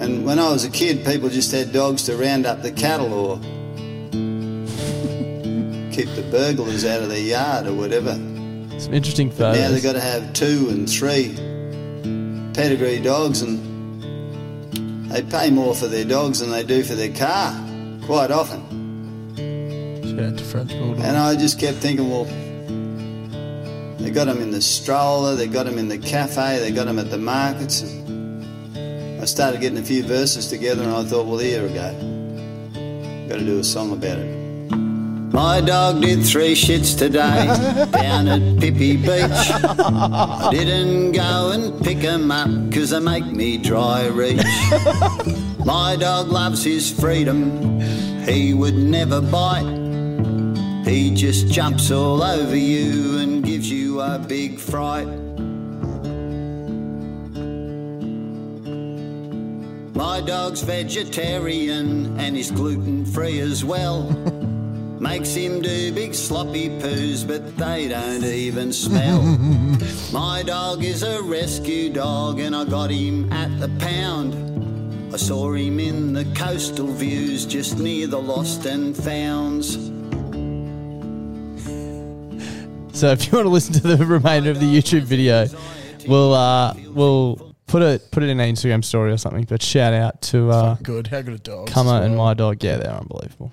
And 0.00 0.24
when 0.24 0.38
I 0.38 0.50
was 0.50 0.64
a 0.64 0.70
kid, 0.70 1.04
people 1.04 1.28
just 1.28 1.52
had 1.52 1.74
dogs 1.74 2.04
to 2.04 2.16
round 2.16 2.46
up 2.46 2.62
the 2.62 2.72
cattle 2.72 3.12
or 3.12 3.36
keep 5.92 6.08
the 6.16 6.26
burglars 6.30 6.86
out 6.86 7.02
of 7.02 7.10
their 7.10 7.18
yard 7.18 7.66
or 7.66 7.74
whatever. 7.74 8.14
Some 8.78 8.94
interesting 8.94 9.30
photos. 9.30 9.58
Now 9.60 9.70
they've 9.70 9.82
got 9.82 9.92
to 9.92 10.00
have 10.00 10.32
two 10.32 10.70
and 10.70 10.88
three 10.88 11.34
pedigree 12.54 13.00
dogs, 13.00 13.42
and 13.42 13.60
they 15.12 15.20
pay 15.22 15.50
more 15.50 15.74
for 15.74 15.88
their 15.88 16.06
dogs 16.06 16.38
than 16.38 16.48
they 16.50 16.64
do 16.64 16.82
for 16.82 16.94
their 16.94 17.12
car, 17.12 17.54
quite 18.06 18.30
often. 18.30 18.69
Shout 20.50 20.62
out 20.62 20.68
to 20.68 20.74
French 20.74 20.82
Bulldog. 20.82 21.04
And 21.04 21.16
I 21.16 21.36
just 21.36 21.58
kept 21.58 21.78
thinking, 21.78 22.10
well, 22.10 22.24
they 23.98 24.10
got 24.10 24.26
them 24.26 24.40
in 24.40 24.50
the 24.50 24.60
stroller, 24.60 25.36
they 25.36 25.46
got 25.46 25.66
them 25.66 25.78
in 25.78 25.88
the 25.88 25.98
cafe, 25.98 26.58
they 26.58 26.70
got 26.72 26.86
them 26.86 26.98
at 26.98 27.10
the 27.10 27.18
markets. 27.18 27.82
And 27.82 29.20
I 29.20 29.24
started 29.26 29.60
getting 29.60 29.78
a 29.78 29.82
few 29.82 30.02
verses 30.02 30.48
together, 30.48 30.82
and 30.82 30.92
I 30.92 31.04
thought, 31.04 31.26
well, 31.26 31.38
here 31.38 31.62
we 31.62 31.68
go. 31.74 31.92
Got 33.28 33.38
to 33.38 33.44
do 33.44 33.58
a 33.58 33.64
song 33.64 33.92
about 33.92 34.18
it. 34.18 34.40
My 35.32 35.60
dog 35.60 36.00
did 36.02 36.24
three 36.24 36.54
shits 36.54 36.98
today 36.98 37.46
down 37.92 38.26
at 38.26 38.58
Pippi 38.60 38.96
Beach. 38.96 39.30
I 39.32 40.48
didn't 40.50 41.12
go 41.12 41.52
and 41.52 41.80
pick 41.84 42.02
'em 42.02 42.32
up 42.32 42.48
'cause 42.72 42.90
they 42.90 42.98
make 42.98 43.24
me 43.26 43.56
dry 43.56 44.08
reach. 44.08 44.42
My 45.64 45.94
dog 45.94 46.28
loves 46.32 46.64
his 46.64 46.90
freedom, 46.90 47.78
he 48.26 48.54
would 48.54 48.74
never 48.74 49.20
bite. 49.20 49.79
He 50.90 51.14
just 51.14 51.46
jumps 51.46 51.92
all 51.92 52.20
over 52.20 52.56
you 52.56 53.18
and 53.18 53.44
gives 53.44 53.70
you 53.70 54.00
a 54.00 54.18
big 54.18 54.58
fright. 54.58 55.06
My 59.94 60.20
dog's 60.20 60.62
vegetarian 60.62 62.18
and 62.18 62.34
he's 62.34 62.50
gluten 62.50 63.04
free 63.04 63.38
as 63.38 63.64
well. 63.64 64.02
Makes 64.98 65.32
him 65.32 65.62
do 65.62 65.92
big 65.92 66.12
sloppy 66.12 66.68
poos, 66.80 67.24
but 67.24 67.56
they 67.56 67.86
don't 67.86 68.24
even 68.24 68.72
smell. 68.72 69.22
My 70.12 70.42
dog 70.42 70.82
is 70.82 71.04
a 71.04 71.22
rescue 71.22 71.92
dog, 71.92 72.40
and 72.40 72.54
I 72.54 72.64
got 72.64 72.90
him 72.90 73.32
at 73.32 73.60
the 73.60 73.68
pound. 73.78 75.14
I 75.14 75.18
saw 75.18 75.52
him 75.52 75.78
in 75.78 76.14
the 76.14 76.24
coastal 76.34 76.88
views 76.88 77.46
just 77.46 77.78
near 77.78 78.08
the 78.08 78.20
lost 78.20 78.66
and 78.66 78.96
founds. 78.96 79.89
So 83.00 83.12
if 83.12 83.26
you 83.26 83.32
want 83.32 83.46
to 83.46 83.50
listen 83.50 83.72
to 83.72 83.96
the 83.96 83.96
remainder 84.04 84.50
of 84.50 84.60
the 84.60 84.66
YouTube 84.66 85.04
video, 85.04 85.46
we'll 86.06 86.34
uh, 86.34 86.74
we'll 86.88 87.54
put 87.66 87.80
it 87.80 88.10
put 88.10 88.22
it 88.22 88.28
in 88.28 88.38
an 88.38 88.54
Instagram 88.54 88.84
story 88.84 89.10
or 89.10 89.16
something. 89.16 89.44
But 89.44 89.62
shout 89.62 89.94
out 89.94 90.20
to 90.22 90.50
uh, 90.50 90.74
Good. 90.82 91.06
How 91.06 91.22
good 91.22 91.32
a 91.32 91.38
dog. 91.38 91.68
Cummer 91.68 92.02
and 92.02 92.14
my 92.14 92.34
dog. 92.34 92.62
Yeah, 92.62 92.76
they're 92.76 92.92
unbelievable. 92.92 93.52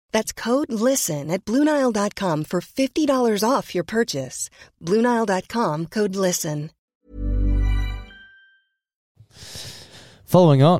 That's 0.11 0.31
code 0.31 0.71
LISTEN 0.71 1.31
at 1.31 1.43
Bluenile.com 1.45 2.45
for 2.45 2.61
$50 2.61 3.49
off 3.49 3.75
your 3.75 3.83
purchase. 3.83 4.49
Bluenile.com 4.81 5.87
code 5.87 6.15
LISTEN. 6.15 6.71
Following 10.25 10.63
on, 10.63 10.79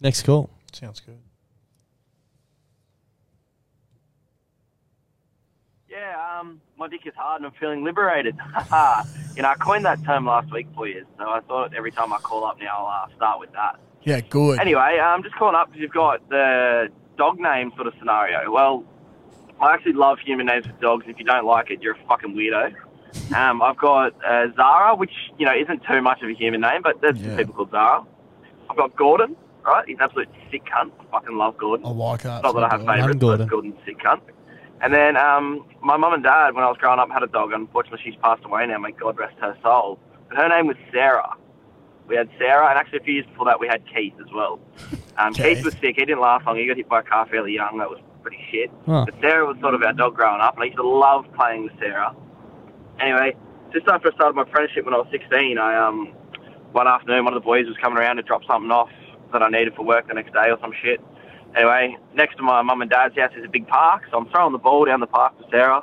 next 0.00 0.22
call. 0.22 0.50
Sounds 0.72 1.00
good. 1.00 1.18
Yeah, 5.88 6.38
um, 6.38 6.60
my 6.78 6.88
dick 6.88 7.00
is 7.06 7.14
hard 7.16 7.42
and 7.42 7.46
I'm 7.46 7.58
feeling 7.58 7.84
liberated. 7.84 8.36
you 9.36 9.42
know, 9.42 9.48
I 9.48 9.54
coined 9.58 9.84
that 9.84 10.04
term 10.04 10.26
last 10.26 10.52
week 10.52 10.66
for 10.74 10.86
you, 10.86 11.04
so 11.18 11.24
I 11.28 11.40
thought 11.40 11.74
every 11.74 11.90
time 11.90 12.12
I 12.12 12.18
call 12.18 12.44
up 12.44 12.58
now 12.60 12.86
I'll 12.86 13.04
uh, 13.04 13.16
start 13.16 13.40
with 13.40 13.52
that. 13.52 13.80
Yeah, 14.02 14.20
good. 14.20 14.60
Anyway, 14.60 14.80
I'm 14.80 15.22
just 15.22 15.34
calling 15.34 15.54
up 15.54 15.68
because 15.68 15.80
you've 15.82 15.92
got 15.92 16.26
the 16.28 16.88
dog 17.20 17.38
name 17.38 17.70
sort 17.76 17.86
of 17.86 17.92
scenario. 17.98 18.50
Well, 18.50 18.82
I 19.60 19.74
actually 19.74 19.92
love 19.92 20.18
human 20.24 20.46
names 20.46 20.64
for 20.64 20.72
dogs. 20.80 21.04
If 21.06 21.18
you 21.18 21.24
don't 21.26 21.44
like 21.44 21.70
it, 21.70 21.82
you're 21.82 21.92
a 21.94 22.06
fucking 22.08 22.34
weirdo. 22.34 22.74
Um, 23.34 23.60
I've 23.60 23.76
got 23.76 24.14
uh, 24.24 24.46
Zara, 24.56 24.96
which 24.96 25.12
you 25.38 25.44
know 25.44 25.54
isn't 25.54 25.82
too 25.90 26.00
much 26.00 26.22
of 26.22 26.30
a 26.30 26.32
human 26.32 26.62
name, 26.62 26.80
but 26.82 27.02
there's 27.02 27.20
some 27.20 27.36
people 27.36 27.54
called 27.54 27.72
Zara. 27.72 28.06
I've 28.70 28.76
got 28.76 28.96
Gordon, 28.96 29.36
right? 29.66 29.84
He's 29.86 29.98
an 29.98 30.04
absolute 30.04 30.30
sick 30.50 30.62
cunt. 30.64 30.92
I 30.98 31.04
fucking 31.10 31.36
love 31.36 31.58
Gordon. 31.58 31.84
I 31.84 31.90
like 31.90 32.22
that. 32.22 32.42
Not 32.42 32.54
that 32.54 32.64
I 32.64 32.68
have 32.70 32.86
favourites, 32.86 33.20
but 33.20 33.48
Gordon's 33.48 33.76
a 33.82 33.84
sick 33.84 33.98
cunt. 33.98 34.22
And 34.80 34.94
then 34.94 35.18
um, 35.18 35.66
my 35.82 35.98
mum 35.98 36.14
and 36.14 36.22
dad, 36.22 36.54
when 36.54 36.64
I 36.64 36.68
was 36.68 36.78
growing 36.78 36.98
up, 36.98 37.10
had 37.10 37.22
a 37.22 37.26
dog. 37.26 37.52
Unfortunately, 37.52 38.00
she's 38.02 38.18
passed 38.22 38.44
away 38.46 38.66
now. 38.66 38.78
May 38.78 38.92
God 38.92 39.18
rest 39.18 39.36
her 39.40 39.54
soul. 39.62 39.98
But 40.28 40.38
her 40.38 40.48
name 40.48 40.68
was 40.68 40.76
Sarah. 40.90 41.36
We 42.10 42.16
had 42.16 42.28
Sarah, 42.38 42.68
and 42.68 42.76
actually 42.76 42.98
a 42.98 43.02
few 43.02 43.14
years 43.14 43.26
before 43.26 43.46
that, 43.46 43.60
we 43.60 43.68
had 43.68 43.82
Keith 43.86 44.14
as 44.20 44.32
well. 44.34 44.60
Um. 45.18 45.34
Keith 45.34 45.62
was 45.62 45.74
sick. 45.74 45.96
He 45.96 46.04
didn't 46.06 46.20
last 46.20 46.46
long. 46.46 46.56
He 46.56 46.66
got 46.66 46.78
hit 46.78 46.88
by 46.88 47.00
a 47.00 47.02
car 47.02 47.26
fairly 47.26 47.52
young. 47.52 47.76
That 47.76 47.90
was 47.90 48.00
pretty 48.22 48.38
shit. 48.50 48.70
Huh. 48.86 49.04
But 49.04 49.14
Sarah 49.20 49.44
was 49.44 49.58
sort 49.60 49.74
of 49.74 49.82
our 49.82 49.92
dog 49.92 50.14
growing 50.14 50.40
up, 50.40 50.54
and 50.54 50.62
I 50.62 50.66
used 50.66 50.78
to 50.78 50.88
love 50.88 51.26
playing 51.36 51.64
with 51.64 51.72
Sarah. 51.78 52.14
Anyway, 53.00 53.36
just 53.70 53.86
after 53.86 54.10
I 54.10 54.14
started 54.14 54.34
my 54.34 54.42
apprenticeship 54.42 54.86
when 54.86 54.94
I 54.94 54.98
was 54.98 55.08
16, 55.10 55.58
I 55.58 55.76
um, 55.76 56.14
one 56.72 56.88
afternoon, 56.88 57.24
one 57.24 57.34
of 57.34 57.42
the 57.42 57.44
boys 57.44 57.66
was 57.66 57.76
coming 57.82 57.98
around 57.98 58.16
to 58.16 58.22
drop 58.22 58.42
something 58.46 58.70
off 58.70 58.88
that 59.32 59.42
I 59.42 59.50
needed 59.50 59.74
for 59.74 59.84
work 59.84 60.08
the 60.08 60.14
next 60.14 60.32
day 60.32 60.48
or 60.48 60.58
some 60.60 60.72
shit. 60.80 61.00
Anyway, 61.54 61.98
next 62.14 62.36
to 62.36 62.42
my 62.42 62.62
mum 62.62 62.80
and 62.80 62.90
dad's 62.90 63.14
house 63.18 63.32
is 63.36 63.44
a 63.44 63.48
big 63.48 63.66
park, 63.66 64.04
so 64.10 64.16
I'm 64.16 64.28
throwing 64.30 64.52
the 64.52 64.58
ball 64.58 64.86
down 64.86 65.00
the 65.00 65.06
park 65.06 65.36
to 65.38 65.44
Sarah, 65.50 65.82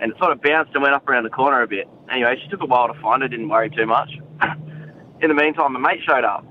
and 0.00 0.12
it 0.12 0.18
sort 0.18 0.32
of 0.32 0.40
bounced 0.40 0.72
and 0.72 0.82
went 0.82 0.94
up 0.94 1.06
around 1.08 1.24
the 1.24 1.30
corner 1.30 1.60
a 1.60 1.68
bit. 1.68 1.88
Anyway, 2.10 2.36
she 2.42 2.48
took 2.48 2.62
a 2.62 2.66
while 2.66 2.88
to 2.88 2.98
find 3.02 3.22
it, 3.22 3.28
didn't 3.28 3.48
worry 3.48 3.68
too 3.68 3.86
much. 3.86 4.10
In 5.22 5.28
the 5.28 5.34
meantime, 5.34 5.72
my 5.72 5.78
mate 5.78 6.00
showed 6.04 6.24
up, 6.24 6.44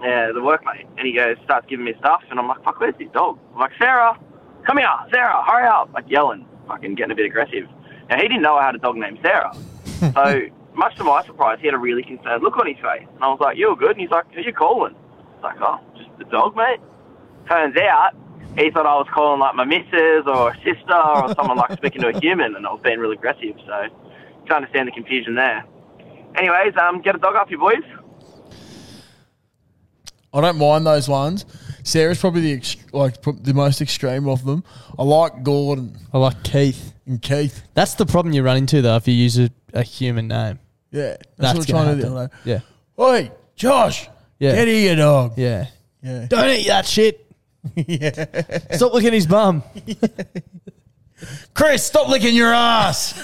yeah, 0.00 0.32
the 0.32 0.40
workmate, 0.40 0.86
and 0.98 1.06
he 1.06 1.12
goes, 1.14 1.36
starts 1.44 1.66
giving 1.68 1.84
me 1.84 1.94
stuff, 2.00 2.22
and 2.28 2.40
I'm 2.40 2.48
like, 2.48 2.62
fuck, 2.64 2.80
where's 2.80 2.94
this 2.98 3.08
dog? 3.14 3.38
I'm 3.54 3.60
like, 3.60 3.72
Sarah, 3.78 4.18
come 4.66 4.78
here, 4.78 4.88
Sarah, 5.12 5.42
hurry 5.46 5.68
up, 5.68 5.90
like 5.94 6.04
yelling, 6.08 6.46
fucking 6.66 6.96
getting 6.96 7.12
a 7.12 7.14
bit 7.14 7.26
aggressive. 7.26 7.68
Now, 8.10 8.16
he 8.16 8.22
didn't 8.22 8.42
know 8.42 8.56
I 8.56 8.66
had 8.66 8.74
a 8.74 8.78
dog 8.78 8.96
named 8.96 9.20
Sarah. 9.22 9.54
so, 10.14 10.40
much 10.74 10.96
to 10.96 11.04
my 11.04 11.24
surprise, 11.24 11.58
he 11.60 11.66
had 11.66 11.74
a 11.74 11.78
really 11.78 12.02
concerned 12.02 12.42
look 12.42 12.56
on 12.56 12.66
his 12.66 12.76
face. 12.78 13.06
And 13.14 13.22
I 13.22 13.28
was 13.28 13.38
like, 13.40 13.56
you're 13.56 13.76
good. 13.76 13.92
And 13.92 14.00
he's 14.00 14.10
like, 14.10 14.24
who 14.34 14.40
you 14.40 14.52
calling? 14.52 14.94
I 14.94 15.36
was 15.36 15.42
like, 15.42 15.56
oh, 15.60 15.80
just 15.96 16.10
the 16.18 16.24
dog, 16.24 16.56
mate. 16.56 16.80
Turns 17.48 17.76
out, 17.76 18.10
he 18.58 18.70
thought 18.70 18.86
I 18.86 18.96
was 18.96 19.06
calling 19.14 19.40
like 19.40 19.54
my 19.54 19.64
missus 19.64 20.26
or 20.26 20.50
a 20.50 20.56
sister 20.64 20.94
or 20.94 21.32
someone 21.34 21.56
like 21.56 21.72
speaking 21.78 22.02
to 22.02 22.08
a 22.08 22.20
human, 22.20 22.56
and 22.56 22.66
I 22.66 22.72
was 22.72 22.80
being 22.82 22.98
really 22.98 23.14
aggressive. 23.16 23.54
So, 23.64 23.86
can 24.46 24.56
understand 24.56 24.88
the 24.88 24.92
confusion 24.92 25.36
there. 25.36 25.64
Anyways, 26.36 26.74
um, 26.76 27.00
get 27.00 27.14
a 27.14 27.18
dog 27.18 27.36
off 27.36 27.50
you 27.50 27.58
boys. 27.58 27.82
I 30.32 30.40
don't 30.40 30.58
mind 30.58 30.86
those 30.86 31.08
ones. 31.08 31.44
Sarah's 31.84 32.18
probably 32.20 32.40
the 32.40 32.52
ex- 32.54 32.76
like 32.92 33.22
pro- 33.22 33.34
the 33.34 33.54
most 33.54 33.80
extreme 33.80 34.26
of 34.28 34.44
them. 34.44 34.64
I 34.98 35.04
like 35.04 35.42
Gordon. 35.44 35.96
I 36.12 36.18
like 36.18 36.42
Keith. 36.42 36.92
And 37.06 37.20
Keith. 37.22 37.62
That's 37.74 37.94
the 37.94 38.06
problem 38.06 38.34
you 38.34 38.42
run 38.42 38.56
into 38.56 38.82
though 38.82 38.96
if 38.96 39.06
you 39.06 39.14
use 39.14 39.38
a, 39.38 39.50
a 39.72 39.82
human 39.82 40.26
name. 40.28 40.58
Yeah, 40.90 41.16
that's, 41.18 41.28
That's 41.36 41.58
what 41.58 41.70
I'm 41.70 41.74
gonna 41.74 41.84
trying 41.84 41.96
to 41.96 42.02
do. 42.02 42.08
happen. 42.08 42.14
like, 42.14 42.30
Yeah. 42.44 43.04
Oi, 43.04 43.30
Josh. 43.54 44.08
Yeah. 44.38 44.54
Get 44.56 44.68
here, 44.68 44.96
dog. 44.96 45.34
Yeah. 45.36 45.66
Yeah. 46.02 46.26
Don't 46.26 46.48
eat 46.50 46.66
that 46.66 46.86
shit. 46.86 47.30
yeah. 47.76 48.76
Stop 48.76 48.92
licking 48.94 49.12
his 49.12 49.26
bum. 49.26 49.62
Chris, 51.54 51.84
stop 51.84 52.08
licking 52.08 52.34
your 52.34 52.52
ass. 52.52 53.14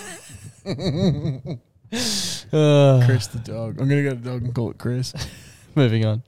Uh, 1.92 3.02
Chris 3.04 3.26
the 3.28 3.40
dog. 3.44 3.80
I'm 3.80 3.88
gonna 3.88 4.02
get 4.02 4.12
a 4.12 4.16
dog 4.16 4.42
and 4.42 4.54
call 4.54 4.70
it 4.70 4.78
Chris. 4.78 5.12
Moving 5.74 6.04
on. 6.04 6.22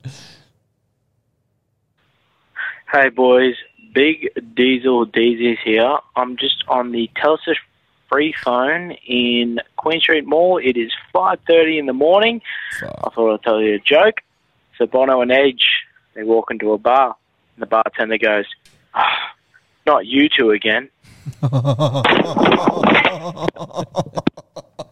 Hey 2.91 3.09
boys, 3.09 3.55
Big 3.93 4.29
Diesel 4.55 5.05
Daisies 5.05 5.57
here. 5.63 5.97
I'm 6.15 6.37
just 6.37 6.63
on 6.67 6.91
the 6.91 7.09
Telstra 7.15 7.55
free 8.09 8.33
phone 8.43 8.91
in 9.07 9.59
Queen 9.77 9.99
Street 9.99 10.25
Mall. 10.25 10.59
It 10.59 10.77
is 10.77 10.91
5.30 11.15 11.79
in 11.79 11.85
the 11.87 11.93
morning. 11.93 12.41
I 12.81 13.09
thought 13.09 13.33
I'd 13.33 13.43
tell 13.43 13.59
you 13.59 13.75
a 13.75 13.79
joke. 13.79 14.21
So 14.77 14.85
Bono 14.85 15.21
and 15.21 15.31
Edge, 15.31 15.65
they 16.13 16.23
walk 16.23 16.51
into 16.51 16.73
a 16.73 16.77
bar. 16.77 17.15
And 17.55 17.61
the 17.61 17.65
bartender 17.65 18.17
goes, 18.17 18.45
ah, 18.93 19.33
not 19.87 20.05
you 20.05 20.29
two 20.29 20.51
again. 20.51 20.89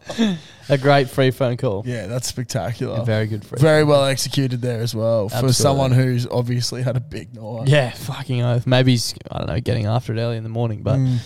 A 0.68 0.78
great 0.78 1.10
free 1.10 1.30
phone 1.32 1.56
call. 1.56 1.82
Yeah, 1.86 2.06
that's 2.06 2.28
spectacular. 2.28 3.00
A 3.00 3.04
very 3.04 3.26
good 3.26 3.44
free. 3.44 3.58
Very 3.60 3.84
well 3.84 4.04
executed 4.04 4.60
there 4.62 4.80
as 4.80 4.94
well 4.94 5.28
for 5.28 5.34
Absolutely. 5.34 5.54
someone 5.54 5.90
who's 5.92 6.26
obviously 6.26 6.82
had 6.82 6.96
a 6.96 7.00
big 7.00 7.34
night. 7.34 7.68
Yeah, 7.68 7.90
fucking 7.90 8.42
oath. 8.42 8.66
Maybe 8.66 8.92
he's 8.92 9.14
I 9.30 9.38
don't 9.38 9.48
know 9.48 9.60
getting 9.60 9.86
after 9.86 10.14
it 10.14 10.20
early 10.20 10.36
in 10.36 10.42
the 10.44 10.48
morning, 10.48 10.82
but 10.82 10.98
Mm. 10.98 11.18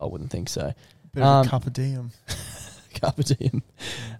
I 0.00 0.06
wouldn't 0.06 0.30
think 0.30 0.48
so. 0.48 0.72
Bit 1.12 1.22
of 1.22 1.46
a 1.46 1.48
cup 1.48 1.66
of 1.66 1.72
diem. 1.72 2.10
cup 2.94 3.18
of 3.18 3.24
diem. 3.26 3.62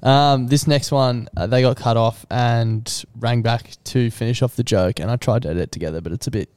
Um, 0.02 0.46
this 0.48 0.66
next 0.66 0.92
one, 0.92 1.28
uh, 1.36 1.46
they 1.46 1.62
got 1.62 1.76
cut 1.76 1.96
off 1.96 2.24
and 2.30 3.04
rang 3.18 3.42
back 3.42 3.72
to 3.84 4.10
finish 4.10 4.42
off 4.42 4.54
the 4.56 4.62
joke, 4.64 5.00
and 5.00 5.10
I 5.10 5.16
tried 5.16 5.42
to 5.42 5.48
edit 5.50 5.62
it 5.64 5.72
together, 5.72 6.00
but 6.00 6.12
it's 6.12 6.26
a 6.26 6.30
bit 6.30 6.50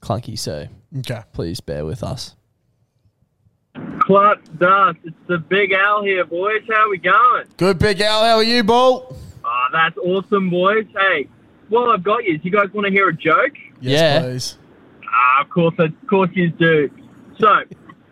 clunky, 0.00 0.38
so 0.38 0.66
Okay. 0.98 1.22
please 1.32 1.60
bear 1.60 1.84
with 1.84 2.02
us. 2.02 2.34
Clark 4.00 4.40
Dust, 4.58 4.98
it's 5.04 5.16
the 5.26 5.38
Big 5.38 5.72
Al 5.72 6.02
here, 6.04 6.24
boys. 6.24 6.62
How 6.68 6.88
we 6.90 6.98
going? 6.98 7.44
Good, 7.56 7.78
Big 7.78 8.00
Al. 8.00 8.24
How 8.24 8.36
are 8.36 8.42
you, 8.44 8.62
Bolt? 8.62 9.16
Oh, 9.44 9.66
that's 9.72 9.96
awesome, 9.98 10.50
boys. 10.50 10.86
Hey, 10.96 11.28
well, 11.70 11.90
I've 11.90 12.02
got 12.04 12.24
you. 12.24 12.38
Do 12.38 12.44
you 12.44 12.50
guys 12.50 12.72
want 12.72 12.86
to 12.86 12.92
hear 12.92 13.08
a 13.08 13.12
joke? 13.14 13.54
Yes, 13.80 14.00
Yeah. 14.00 14.20
please. 14.22 14.58
Ah, 15.08 15.42
of 15.42 15.48
course, 15.50 15.74
of 15.78 15.92
course 16.08 16.30
you 16.34 16.50
do. 16.50 16.90
So, 17.38 17.62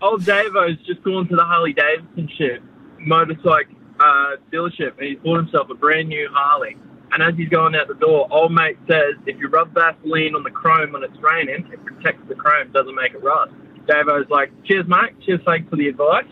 old 0.03 0.25
Davo's 0.25 0.77
just 0.87 1.03
gone 1.03 1.29
to 1.29 1.37
the 1.37 1.45
Harley 1.45 1.73
Davidson 1.73 2.29
ship, 2.37 2.63
motorcycle 2.99 3.75
uh, 4.01 4.37
dealership, 4.53 4.99
and 4.99 5.09
he's 5.09 5.19
bought 5.19 5.37
himself 5.39 5.71
a 5.71 5.75
brand 5.75 6.09
new 6.09 6.29
Harley. 6.33 6.77
And 7.13 7.23
as 7.23 7.35
he's 7.37 7.49
going 7.49 7.75
out 7.77 7.87
the 7.89 7.95
door, 7.95 8.27
old 8.31 8.53
mate 8.53 8.77
says, 8.89 9.15
if 9.27 9.39
you 9.39 9.49
rub 9.49 9.73
Vaseline 9.73 10.35
on 10.35 10.43
the 10.43 10.51
chrome 10.51 10.93
when 10.93 11.05
it's 11.05 11.17
raining, 11.21 11.71
it 11.73 11.85
protects 11.85 12.27
the 12.29 12.35
chrome, 12.35 12.73
doesn't 12.73 12.95
make 12.95 13.15
it 13.15 13.23
rust. 13.23 13.53
Davo's 13.87 14.29
like, 14.31 14.51
cheers, 14.65 14.87
mate. 14.87 15.15
Cheers, 15.25 15.41
thanks 15.45 15.69
for 15.69 15.77
the 15.77 15.89
advice. 15.89 16.27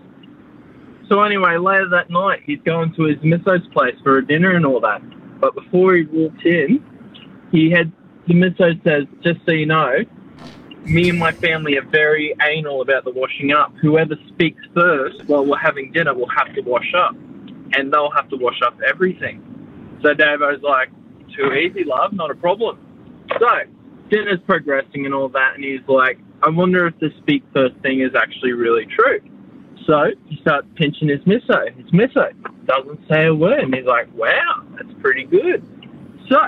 So 1.08 1.22
anyway, 1.22 1.56
later 1.58 1.88
that 1.90 2.10
night, 2.10 2.40
he's 2.46 2.60
going 2.64 2.94
to 2.94 3.04
his 3.04 3.18
misso's 3.18 3.66
place 3.72 3.96
for 4.02 4.18
a 4.18 4.26
dinner 4.26 4.54
and 4.54 4.64
all 4.64 4.80
that. 4.80 5.02
But 5.40 5.54
before 5.54 5.94
he 5.94 6.04
walks 6.04 6.42
in, 6.44 6.82
he 7.50 7.70
had 7.70 7.92
the 8.26 8.34
misso 8.34 8.82
says, 8.84 9.04
just 9.22 9.40
so 9.44 9.52
you 9.52 9.66
know, 9.66 9.98
me 10.84 11.10
and 11.10 11.18
my 11.18 11.32
family 11.32 11.76
are 11.76 11.84
very 11.84 12.34
anal 12.42 12.80
about 12.80 13.04
the 13.04 13.10
washing 13.10 13.52
up. 13.52 13.74
Whoever 13.82 14.14
speaks 14.28 14.62
first 14.74 15.24
while 15.26 15.44
we're 15.44 15.58
having 15.58 15.92
dinner 15.92 16.14
will 16.14 16.28
have 16.28 16.54
to 16.54 16.60
wash 16.62 16.92
up, 16.96 17.14
and 17.74 17.92
they'll 17.92 18.10
have 18.12 18.28
to 18.30 18.36
wash 18.36 18.60
up 18.64 18.78
everything. 18.86 19.42
So 20.02 20.14
Davo's 20.14 20.62
like, 20.62 20.90
too 21.36 21.52
easy, 21.52 21.84
love, 21.84 22.12
not 22.12 22.30
a 22.30 22.34
problem. 22.34 22.78
So 23.38 23.48
dinner's 24.10 24.40
progressing 24.46 25.04
and 25.04 25.14
all 25.14 25.28
that, 25.30 25.54
and 25.54 25.64
he's 25.64 25.80
like, 25.88 26.18
I 26.42 26.50
wonder 26.50 26.86
if 26.88 26.98
the 26.98 27.10
speak 27.18 27.44
first 27.52 27.76
thing 27.82 28.00
is 28.00 28.14
actually 28.16 28.52
really 28.52 28.86
true. 28.86 29.20
So 29.86 30.10
he 30.26 30.36
starts 30.40 30.66
pinching 30.76 31.08
his 31.08 31.20
miso. 31.20 31.74
His 31.76 31.90
miso 31.90 32.32
doesn't 32.66 33.00
say 33.08 33.26
a 33.26 33.34
word, 33.34 33.60
and 33.60 33.74
he's 33.74 33.84
like, 33.84 34.12
wow, 34.14 34.62
that's 34.76 34.92
pretty 35.00 35.24
good. 35.24 35.62
So 36.28 36.38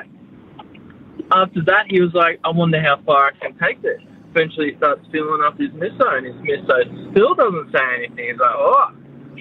after 1.31 1.63
that, 1.65 1.87
he 1.89 2.01
was 2.01 2.13
like, 2.13 2.41
I 2.45 2.51
wonder 2.51 2.81
how 2.81 3.01
far 3.05 3.27
I 3.27 3.31
can 3.39 3.59
take 3.59 3.83
this. 3.83 4.01
Eventually, 4.31 4.73
he 4.73 4.77
starts 4.79 5.07
filling 5.13 5.43
up 5.43 5.59
his 5.59 5.71
miso, 5.71 6.19
and 6.19 6.27
his 6.27 6.35
miso 6.37 7.13
still 7.13 7.35
doesn't 7.35 7.73
say 7.73 7.85
anything. 7.99 8.31
He's 8.31 8.39
like, 8.39 8.55
oh, 8.55 8.93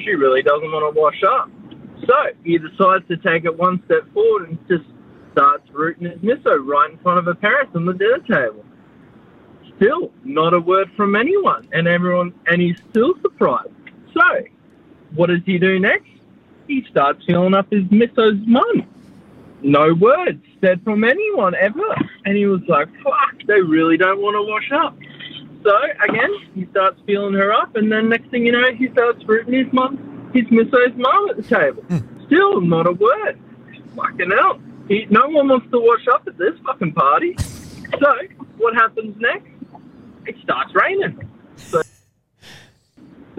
she 0.03 0.11
really 0.11 0.43
doesn't 0.43 0.71
want 0.71 0.93
to 0.93 0.99
wash 0.99 1.21
up. 1.23 1.49
So 2.07 2.15
he 2.43 2.57
decides 2.57 3.07
to 3.07 3.17
take 3.17 3.45
it 3.45 3.57
one 3.57 3.81
step 3.85 4.11
forward 4.13 4.49
and 4.49 4.59
just 4.67 4.85
starts 5.31 5.67
rooting 5.71 6.11
his 6.11 6.19
miso 6.19 6.57
right 6.65 6.91
in 6.91 6.97
front 6.99 7.19
of 7.19 7.25
her 7.25 7.35
parents 7.35 7.71
on 7.75 7.85
the 7.85 7.93
dinner 7.93 8.19
table. 8.19 8.63
Still, 9.77 10.11
not 10.23 10.53
a 10.53 10.59
word 10.59 10.91
from 10.95 11.15
anyone, 11.15 11.67
and 11.73 11.87
everyone, 11.87 12.33
and 12.47 12.61
he's 12.61 12.77
still 12.89 13.13
surprised. 13.21 13.69
So, 14.13 14.45
what 15.15 15.27
does 15.27 15.41
he 15.45 15.57
do 15.57 15.79
next? 15.79 16.09
He 16.67 16.85
starts 16.89 17.23
filling 17.25 17.53
up 17.53 17.71
his 17.71 17.83
misso's 17.91 18.37
mum 18.45 18.87
no 19.63 19.93
words 19.93 20.43
said 20.61 20.83
from 20.83 21.03
anyone 21.03 21.55
ever. 21.55 21.95
And 22.25 22.37
he 22.37 22.45
was 22.45 22.61
like, 22.67 22.87
fuck, 23.03 23.41
they 23.47 23.61
really 23.61 23.97
don't 23.97 24.21
want 24.21 24.35
to 24.35 24.43
wash 24.43 24.71
up. 24.71 24.97
So 25.63 25.77
again, 26.07 26.29
he 26.53 26.67
starts 26.71 26.99
feeling 27.05 27.33
her 27.35 27.53
up, 27.53 27.75
and 27.77 27.89
then 27.89 28.09
next 28.09 28.29
thing 28.29 28.45
you 28.45 28.51
know, 28.51 28.73
he 28.73 28.89
starts 28.91 29.23
rooting 29.25 29.53
his 29.53 29.71
mum, 29.71 30.29
his 30.33 30.43
misso's 30.51 30.93
mum 30.97 31.29
at 31.29 31.37
the 31.37 31.43
table. 31.43 31.83
Hmm. 31.83 32.25
Still 32.25 32.59
not 32.59 32.85
a 32.85 32.91
word. 32.91 33.39
Fucking 33.95 34.31
hell. 34.31 34.59
He, 34.89 35.05
no 35.09 35.27
one 35.29 35.47
wants 35.47 35.71
to 35.71 35.79
wash 35.79 36.05
up 36.11 36.27
at 36.27 36.37
this 36.37 36.53
fucking 36.65 36.93
party. 36.93 37.35
So 37.97 38.13
what 38.57 38.75
happens 38.75 39.15
next? 39.19 39.52
It 40.25 40.35
starts 40.43 40.73
raining. 40.73 41.29
So 41.57 41.81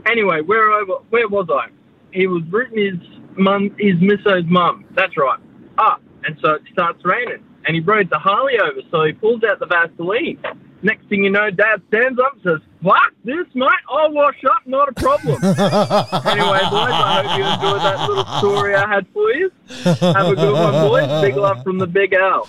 anyway, 0.06 0.40
where 0.40 0.70
over, 0.72 0.94
where 1.10 1.28
was 1.28 1.48
I? 1.50 1.68
He 2.12 2.26
was 2.26 2.42
rooting 2.50 2.78
his 2.78 3.18
mum, 3.36 3.74
his 3.78 4.00
misso's 4.00 4.44
mum. 4.46 4.84
That's 4.92 5.16
right. 5.16 5.38
Up, 5.78 6.02
and 6.24 6.36
so 6.40 6.54
it 6.54 6.62
starts 6.72 7.04
raining. 7.04 7.44
And 7.66 7.74
he 7.74 7.80
rode 7.80 8.10
the 8.10 8.18
Harley 8.18 8.58
over, 8.58 8.80
so 8.90 9.04
he 9.04 9.12
pulls 9.12 9.42
out 9.42 9.58
the 9.58 9.66
Vaseline. 9.66 10.38
Next 10.82 11.08
thing 11.08 11.24
you 11.24 11.30
know, 11.30 11.50
Dad 11.50 11.80
stands 11.88 12.20
up 12.20 12.34
and 12.34 12.42
says, 12.42 12.58
"Fuck 12.82 13.14
this, 13.24 13.46
mate! 13.54 13.70
I'll 13.88 14.12
wash 14.12 14.36
up, 14.44 14.66
not 14.66 14.90
a 14.90 14.92
problem." 14.92 15.36
anyway, 15.42 16.60
boys, 16.68 16.92
I 16.92 17.22
hope 17.22 17.38
you 17.38 17.44
enjoyed 17.44 17.80
that 17.80 18.06
little 18.06 18.26
story 18.38 18.74
I 18.74 18.86
had 18.86 19.06
for 19.08 19.32
you. 19.32 19.50
Have 19.84 20.26
a 20.26 20.36
good 20.36 20.52
one, 20.52 20.88
boys. 20.88 21.22
Big 21.22 21.36
love 21.36 21.62
from 21.62 21.78
the 21.78 21.86
Big 21.86 22.12
Al. 22.12 22.46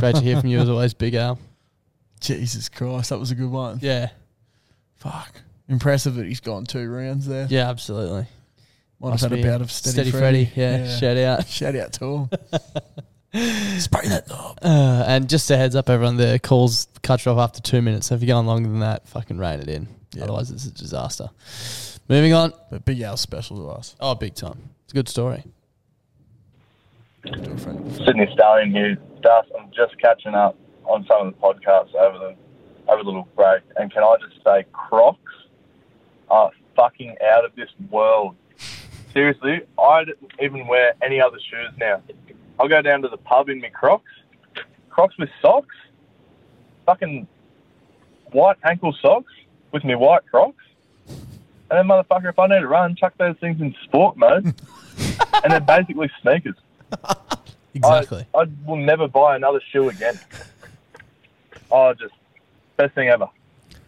Great 0.00 0.16
to 0.16 0.22
hear 0.22 0.40
from 0.40 0.48
you 0.48 0.58
as 0.60 0.70
always, 0.70 0.94
Big 0.94 1.14
Al. 1.14 1.38
Jesus 2.20 2.68
Christ, 2.68 3.10
that 3.10 3.18
was 3.18 3.30
a 3.30 3.34
good 3.34 3.50
one. 3.50 3.78
Yeah. 3.82 4.10
Fuck. 4.96 5.42
Impressive 5.68 6.14
that 6.16 6.26
he's 6.26 6.40
gone 6.40 6.64
two 6.64 6.90
rounds 6.90 7.26
there. 7.26 7.46
Yeah, 7.50 7.68
absolutely. 7.68 8.26
Might 9.00 9.10
Must 9.10 9.22
have 9.22 9.30
had 9.30 9.38
a 9.38 9.42
be 9.42 9.48
bout 9.48 9.60
of 9.60 9.70
steady, 9.70 9.92
Steady 9.92 10.10
Freddy. 10.10 10.44
Freddy, 10.46 10.60
yeah, 10.60 10.96
shout 10.96 11.16
out. 11.16 11.46
Shout 11.48 11.76
out 11.76 11.92
to 11.94 12.04
him. 12.04 12.28
Spray 13.78 14.08
that 14.08 14.28
knob. 14.28 14.58
Uh, 14.62 15.04
and 15.06 15.28
just 15.28 15.50
a 15.50 15.56
heads 15.56 15.76
up, 15.76 15.88
everyone, 15.88 16.16
the 16.16 16.40
calls 16.42 16.88
cut 17.02 17.24
you 17.24 17.32
off 17.32 17.38
after 17.38 17.60
two 17.60 17.80
minutes. 17.82 18.08
So 18.08 18.14
if 18.16 18.22
you're 18.22 18.34
going 18.34 18.46
longer 18.46 18.68
than 18.68 18.80
that, 18.80 19.06
fucking 19.08 19.38
rein 19.38 19.60
it 19.60 19.68
in. 19.68 19.86
Otherwise, 20.20 20.50
it's 20.50 20.64
a 20.66 20.72
disaster. 20.72 21.28
Moving 22.08 22.32
on. 22.32 22.52
But 22.70 22.84
Big 22.84 23.00
Al's 23.02 23.20
special 23.20 23.58
to 23.58 23.70
us. 23.70 23.94
Oh, 24.00 24.14
big 24.14 24.34
time. 24.34 24.70
It's 24.84 24.92
a 24.92 24.96
good 24.96 25.08
story. 25.08 25.44
Sydney 27.24 28.28
Stallion 28.32 28.70
here. 28.72 28.96
Dust, 29.22 29.50
I'm 29.58 29.70
just 29.76 30.00
catching 30.00 30.34
up 30.34 30.56
on 30.88 31.06
some 31.06 31.26
of 31.26 31.34
the 31.34 31.40
podcasts 31.40 31.94
over 31.94 32.18
the 32.18 32.36
over 32.90 33.02
the 33.02 33.10
little 33.10 33.28
break, 33.36 33.62
and 33.76 33.92
can 33.92 34.02
I 34.02 34.16
just 34.20 34.42
say, 34.42 34.64
Crocs 34.72 35.32
are 36.30 36.50
fucking 36.74 37.16
out 37.22 37.44
of 37.44 37.54
this 37.54 37.68
world. 37.90 38.34
Seriously, 39.12 39.60
I 39.78 40.04
don't 40.04 40.18
even 40.40 40.66
wear 40.66 40.94
any 41.02 41.20
other 41.20 41.38
shoes 41.38 41.70
now. 41.78 42.02
I'll 42.58 42.68
go 42.68 42.80
down 42.80 43.02
to 43.02 43.08
the 43.08 43.18
pub 43.18 43.48
in 43.50 43.60
my 43.60 43.68
Crocs, 43.68 44.10
Crocs 44.88 45.16
with 45.18 45.28
socks, 45.42 45.74
fucking 46.86 47.28
white 48.32 48.56
ankle 48.64 48.94
socks 49.00 49.32
with 49.72 49.84
my 49.84 49.94
white 49.94 50.22
Crocs, 50.30 50.64
and 51.08 51.18
then 51.70 51.86
motherfucker, 51.86 52.30
if 52.30 52.38
I 52.38 52.46
need 52.46 52.60
to 52.60 52.68
run, 52.68 52.96
chuck 52.96 53.14
those 53.18 53.36
things 53.38 53.60
in 53.60 53.74
sport 53.84 54.16
mode, 54.16 54.46
and 55.44 55.52
they're 55.52 55.60
basically 55.60 56.10
sneakers. 56.22 56.56
Exactly. 57.74 58.26
I, 58.34 58.40
I 58.40 58.46
will 58.66 58.76
never 58.76 59.06
buy 59.06 59.36
another 59.36 59.60
shoe 59.70 59.88
again. 59.88 60.18
Oh, 61.70 61.92
just 61.94 62.14
best 62.76 62.94
thing 62.94 63.08
ever. 63.08 63.28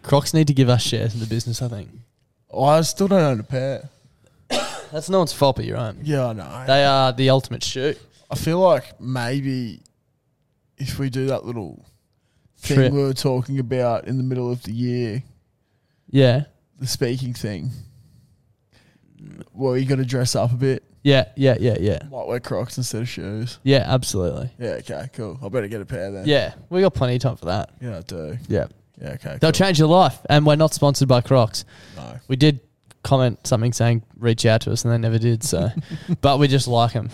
Crocs 0.02 0.32
need 0.34 0.46
to 0.46 0.54
give 0.54 0.68
us 0.68 0.82
shares 0.82 1.14
in 1.14 1.20
the 1.20 1.26
business, 1.26 1.62
I 1.62 1.68
think. 1.68 1.88
Oh, 2.50 2.64
I 2.64 2.80
still 2.82 3.08
don't 3.08 3.22
own 3.22 3.40
a 3.40 3.44
pair. 3.44 3.88
That's 4.48 5.08
no 5.08 5.18
one's 5.18 5.32
fault 5.32 5.56
but 5.56 5.64
your 5.64 5.76
own. 5.76 5.98
Yeah, 6.02 6.26
I 6.28 6.32
know. 6.32 6.64
They 6.66 6.84
are 6.84 7.12
the 7.12 7.30
ultimate 7.30 7.62
shoe. 7.62 7.94
I 8.30 8.34
feel 8.34 8.58
like 8.58 9.00
maybe 9.00 9.80
if 10.78 10.98
we 10.98 11.10
do 11.10 11.26
that 11.26 11.44
little 11.44 11.84
thing 12.58 12.76
Trip. 12.76 12.92
we 12.92 13.02
were 13.02 13.14
talking 13.14 13.58
about 13.58 14.06
in 14.06 14.16
the 14.16 14.22
middle 14.22 14.50
of 14.50 14.62
the 14.62 14.72
year, 14.72 15.22
Yeah. 16.10 16.44
the 16.78 16.86
speaking 16.86 17.34
thing, 17.34 17.70
well, 19.52 19.76
you 19.76 19.84
got 19.86 19.96
to 19.96 20.04
dress 20.04 20.34
up 20.34 20.52
a 20.52 20.56
bit. 20.56 20.82
Yeah, 21.02 21.28
yeah, 21.34 21.56
yeah, 21.58 21.76
yeah. 21.80 21.98
Might 22.10 22.26
wear 22.26 22.40
Crocs 22.40 22.76
instead 22.76 23.02
of 23.02 23.08
shoes. 23.08 23.58
Yeah, 23.62 23.84
absolutely. 23.86 24.50
Yeah, 24.58 24.72
okay, 24.80 25.08
cool. 25.14 25.38
I 25.42 25.48
better 25.48 25.68
get 25.68 25.80
a 25.80 25.86
pair 25.86 26.10
then. 26.10 26.26
Yeah, 26.26 26.54
we 26.68 26.82
got 26.82 26.92
plenty 26.94 27.16
of 27.16 27.22
time 27.22 27.36
for 27.36 27.46
that. 27.46 27.70
Yeah, 27.80 27.98
I 27.98 28.00
do. 28.02 28.38
Yeah. 28.48 28.66
Yeah, 29.00 29.12
okay. 29.12 29.38
They'll 29.40 29.50
change 29.52 29.78
your 29.78 29.88
life. 29.88 30.18
And 30.28 30.44
we're 30.44 30.56
not 30.56 30.74
sponsored 30.74 31.08
by 31.08 31.22
Crocs. 31.22 31.64
No. 31.96 32.18
We 32.28 32.36
did 32.36 32.60
comment 33.02 33.46
something 33.46 33.72
saying 33.72 34.02
reach 34.18 34.44
out 34.44 34.60
to 34.62 34.72
us 34.72 34.84
and 34.84 34.92
they 34.92 34.98
never 34.98 35.18
did. 35.18 35.42
So, 35.42 35.70
but 36.20 36.38
we 36.38 36.48
just 36.48 36.68
like 36.68 36.92
them. 36.92 37.08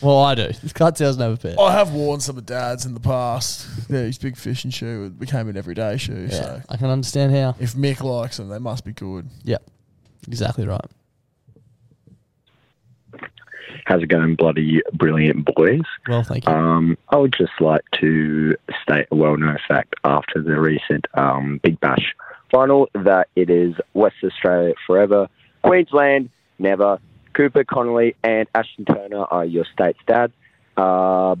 well, 0.00 0.20
I 0.20 0.36
do. 0.36 0.52
Cartel's 0.72 1.16
never 1.18 1.36
pair. 1.36 1.58
I 1.58 1.72
have 1.72 1.92
worn 1.92 2.20
some 2.20 2.38
of 2.38 2.46
Dad's 2.46 2.86
in 2.86 2.94
the 2.94 3.00
past. 3.00 3.66
Yeah, 3.88 4.02
his 4.02 4.18
big 4.18 4.36
fishing 4.36 4.70
shoe 4.70 5.06
it 5.06 5.18
became 5.18 5.48
an 5.48 5.56
everyday 5.56 5.96
shoe. 5.96 6.28
Yeah, 6.30 6.36
So 6.40 6.62
I 6.68 6.76
can 6.76 6.86
understand 6.90 7.34
how. 7.34 7.56
if 7.58 7.72
Mick 7.72 8.00
likes 8.00 8.36
them, 8.36 8.48
they 8.48 8.60
must 8.60 8.84
be 8.84 8.92
good. 8.92 9.28
Yeah, 9.42 9.58
Exactly 10.28 10.64
right. 10.64 10.84
How's 13.84 14.02
it 14.02 14.06
going, 14.06 14.34
bloody 14.34 14.82
brilliant 14.92 15.44
boys? 15.54 15.82
Well, 16.08 16.22
thank 16.22 16.46
you. 16.46 16.52
Um, 16.52 16.96
I 17.10 17.16
would 17.16 17.34
just 17.36 17.60
like 17.60 17.82
to 18.00 18.56
state 18.82 19.06
a 19.10 19.14
well-known 19.14 19.58
fact 19.68 19.94
after 20.04 20.42
the 20.42 20.58
recent 20.58 21.06
um, 21.14 21.60
Big 21.62 21.78
Bash 21.80 22.14
final 22.50 22.88
that 22.94 23.28
it 23.34 23.50
is 23.50 23.74
West 23.94 24.16
Australia 24.22 24.74
forever, 24.86 25.28
Queensland 25.62 26.30
never. 26.58 26.98
Cooper 27.34 27.64
Connolly 27.64 28.14
and 28.22 28.46
Ashton 28.54 28.84
Turner 28.84 29.24
are 29.24 29.44
your 29.44 29.64
state's 29.64 29.98
dad. 30.06 30.32
Uh, 30.76 31.34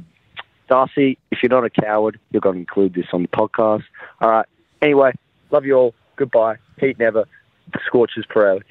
Darcy, 0.68 1.18
if 1.30 1.40
you're 1.42 1.50
not 1.50 1.64
a 1.64 1.70
coward, 1.70 2.18
you're 2.30 2.40
going 2.40 2.56
to 2.56 2.60
include 2.60 2.94
this 2.94 3.06
on 3.12 3.22
the 3.22 3.28
podcast. 3.28 3.84
All 4.20 4.30
right. 4.30 4.46
Anyway, 4.82 5.12
love 5.52 5.64
you 5.64 5.74
all. 5.76 5.94
Goodbye. 6.16 6.56
Heat 6.80 6.98
never. 6.98 7.26
Scorches 7.86 8.24
forever. 8.32 8.62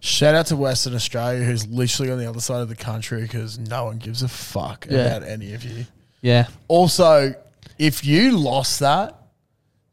Shout 0.00 0.34
out 0.34 0.46
to 0.46 0.56
Western 0.56 0.94
Australia, 0.94 1.44
who's 1.44 1.66
literally 1.66 2.12
on 2.12 2.18
the 2.18 2.28
other 2.28 2.40
side 2.40 2.60
of 2.62 2.68
the 2.68 2.76
country 2.76 3.22
because 3.22 3.58
no 3.58 3.84
one 3.86 3.98
gives 3.98 4.22
a 4.22 4.28
fuck 4.28 4.86
Yeah. 4.88 4.98
about 5.16 5.28
any 5.28 5.52
of 5.54 5.64
you. 5.64 5.86
Yeah. 6.22 6.46
Also, 6.68 7.34
if 7.78 8.04
you 8.04 8.36
lost 8.38 8.80
that 8.80 9.14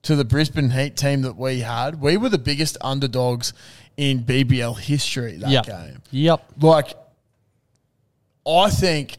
to 0.04 0.16
the 0.16 0.26
Brisbane 0.26 0.72
Heat 0.72 0.96
team 0.98 1.22
that 1.22 1.38
we 1.38 1.60
had, 1.62 2.02
we 2.02 2.18
were 2.18 2.30
the 2.30 2.38
biggest 2.38 2.78
underdogs 2.82 3.54
in 3.98 4.24
BBL 4.24 4.74
history 4.78 5.38
that 5.38 5.50
Yep. 5.50 5.66
game. 5.66 6.02
Yep. 6.12 6.46
Like, 6.62 6.94
I 8.48 8.70
think 8.70 9.18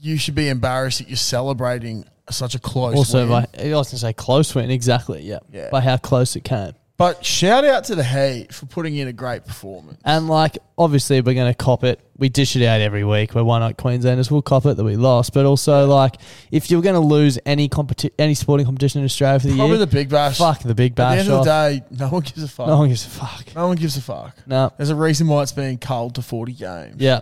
you 0.00 0.16
should 0.16 0.34
be 0.34 0.48
embarrassed 0.48 0.98
that 0.98 1.08
you're 1.08 1.16
celebrating 1.16 2.04
such 2.30 2.54
a 2.54 2.58
close 2.58 2.94
Also, 2.94 3.20
win. 3.20 3.28
by, 3.28 3.38
I 3.60 3.74
was 3.74 3.88
going 3.88 3.90
to 3.90 3.98
say 3.98 4.12
close 4.12 4.54
win. 4.54 4.70
Exactly. 4.70 5.22
Yeah. 5.22 5.38
Yeah. 5.52 5.68
By 5.70 5.80
how 5.80 5.96
close 5.96 6.36
it 6.36 6.44
came. 6.44 6.72
But 7.00 7.24
shout 7.24 7.64
out 7.64 7.84
to 7.84 7.94
the 7.94 8.04
Heat 8.04 8.52
for 8.52 8.66
putting 8.66 8.94
in 8.94 9.08
a 9.08 9.12
great 9.14 9.46
performance. 9.46 9.98
And 10.04 10.28
like, 10.28 10.58
obviously, 10.76 11.22
we're 11.22 11.32
going 11.32 11.50
to 11.50 11.56
cop 11.56 11.82
it. 11.82 11.98
We 12.18 12.28
dish 12.28 12.56
it 12.56 12.66
out 12.66 12.82
every 12.82 13.04
week. 13.04 13.34
We're 13.34 13.42
one 13.42 13.62
night 13.62 13.78
Queenslanders. 13.78 14.30
We'll 14.30 14.42
cop 14.42 14.66
it 14.66 14.76
that 14.76 14.84
we 14.84 14.96
lost. 14.96 15.32
But 15.32 15.46
also, 15.46 15.86
like, 15.86 16.16
if 16.50 16.70
you're 16.70 16.82
going 16.82 16.96
to 16.96 17.00
lose 17.00 17.38
any 17.46 17.70
competi- 17.70 18.12
any 18.18 18.34
sporting 18.34 18.66
competition 18.66 19.00
in 19.00 19.06
Australia 19.06 19.40
for 19.40 19.46
the 19.46 19.52
year. 19.54 19.56
Probably 19.60 19.78
year, 19.78 19.86
the 19.86 19.92
Big 19.92 20.10
Bash. 20.10 20.36
Fuck 20.36 20.62
the 20.62 20.74
Big 20.74 20.94
Bash. 20.94 21.20
At 21.20 21.24
the 21.24 21.32
end 21.32 21.38
of 21.38 21.44
the 21.46 21.50
day, 21.50 21.96
no 22.04 22.08
one 22.10 22.20
gives 22.20 22.42
a 22.42 22.48
fuck. 22.48 22.66
No 22.66 22.76
one 22.76 22.88
gives 22.90 23.06
a 23.06 23.08
fuck. 23.08 23.54
No 23.56 23.68
one 23.68 23.76
gives 23.78 23.96
a 23.96 24.02
fuck. 24.02 24.36
No. 24.46 24.70
There's 24.76 24.90
a 24.90 24.94
reason 24.94 25.26
why 25.26 25.42
it's 25.42 25.52
being 25.52 25.78
culled 25.78 26.16
to 26.16 26.22
40 26.22 26.52
games. 26.52 26.96
Yeah. 26.98 27.20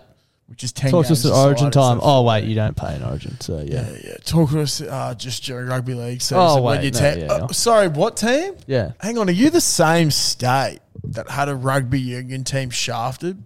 Which 0.49 0.63
is 0.63 0.71
10 0.71 0.91
Talk 0.91 1.05
to 1.05 1.11
us 1.13 1.25
at 1.25 1.31
Origin 1.31 1.71
time. 1.71 1.99
Oh 2.01 2.23
wait, 2.23 2.45
you 2.45 2.55
don't 2.55 2.75
play 2.75 2.95
in 2.95 3.03
Origin, 3.03 3.39
so 3.39 3.59
yeah. 3.59 3.87
Yeah, 3.87 3.97
yeah. 4.03 4.17
Talk 4.25 4.49
to 4.49 4.61
us 4.61 4.81
uh, 4.81 5.13
just 5.15 5.43
during 5.43 5.67
rugby 5.67 5.93
league 5.93 6.21
season. 6.21 6.37
Oh, 6.39 6.61
when 6.61 6.79
wait, 6.79 6.85
you 6.85 6.91
no, 6.91 6.99
yeah, 6.99 7.25
uh, 7.27 7.37
yeah. 7.41 7.47
sorry, 7.47 7.87
what 7.87 8.17
team? 8.17 8.55
Yeah. 8.65 8.93
Hang 8.99 9.17
on, 9.17 9.29
are 9.29 9.33
you 9.33 9.51
the 9.51 9.61
same 9.61 10.09
state 10.09 10.79
that 11.03 11.29
had 11.29 11.49
a 11.49 11.55
rugby 11.55 12.01
union 12.01 12.43
team 12.43 12.71
shafted 12.71 13.43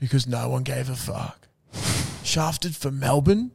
because 0.00 0.26
no 0.26 0.48
one 0.48 0.62
gave 0.62 0.88
a 0.88 0.96
fuck? 0.96 1.44
shafted 2.24 2.74
for 2.74 2.90
Melbourne? 2.90 3.52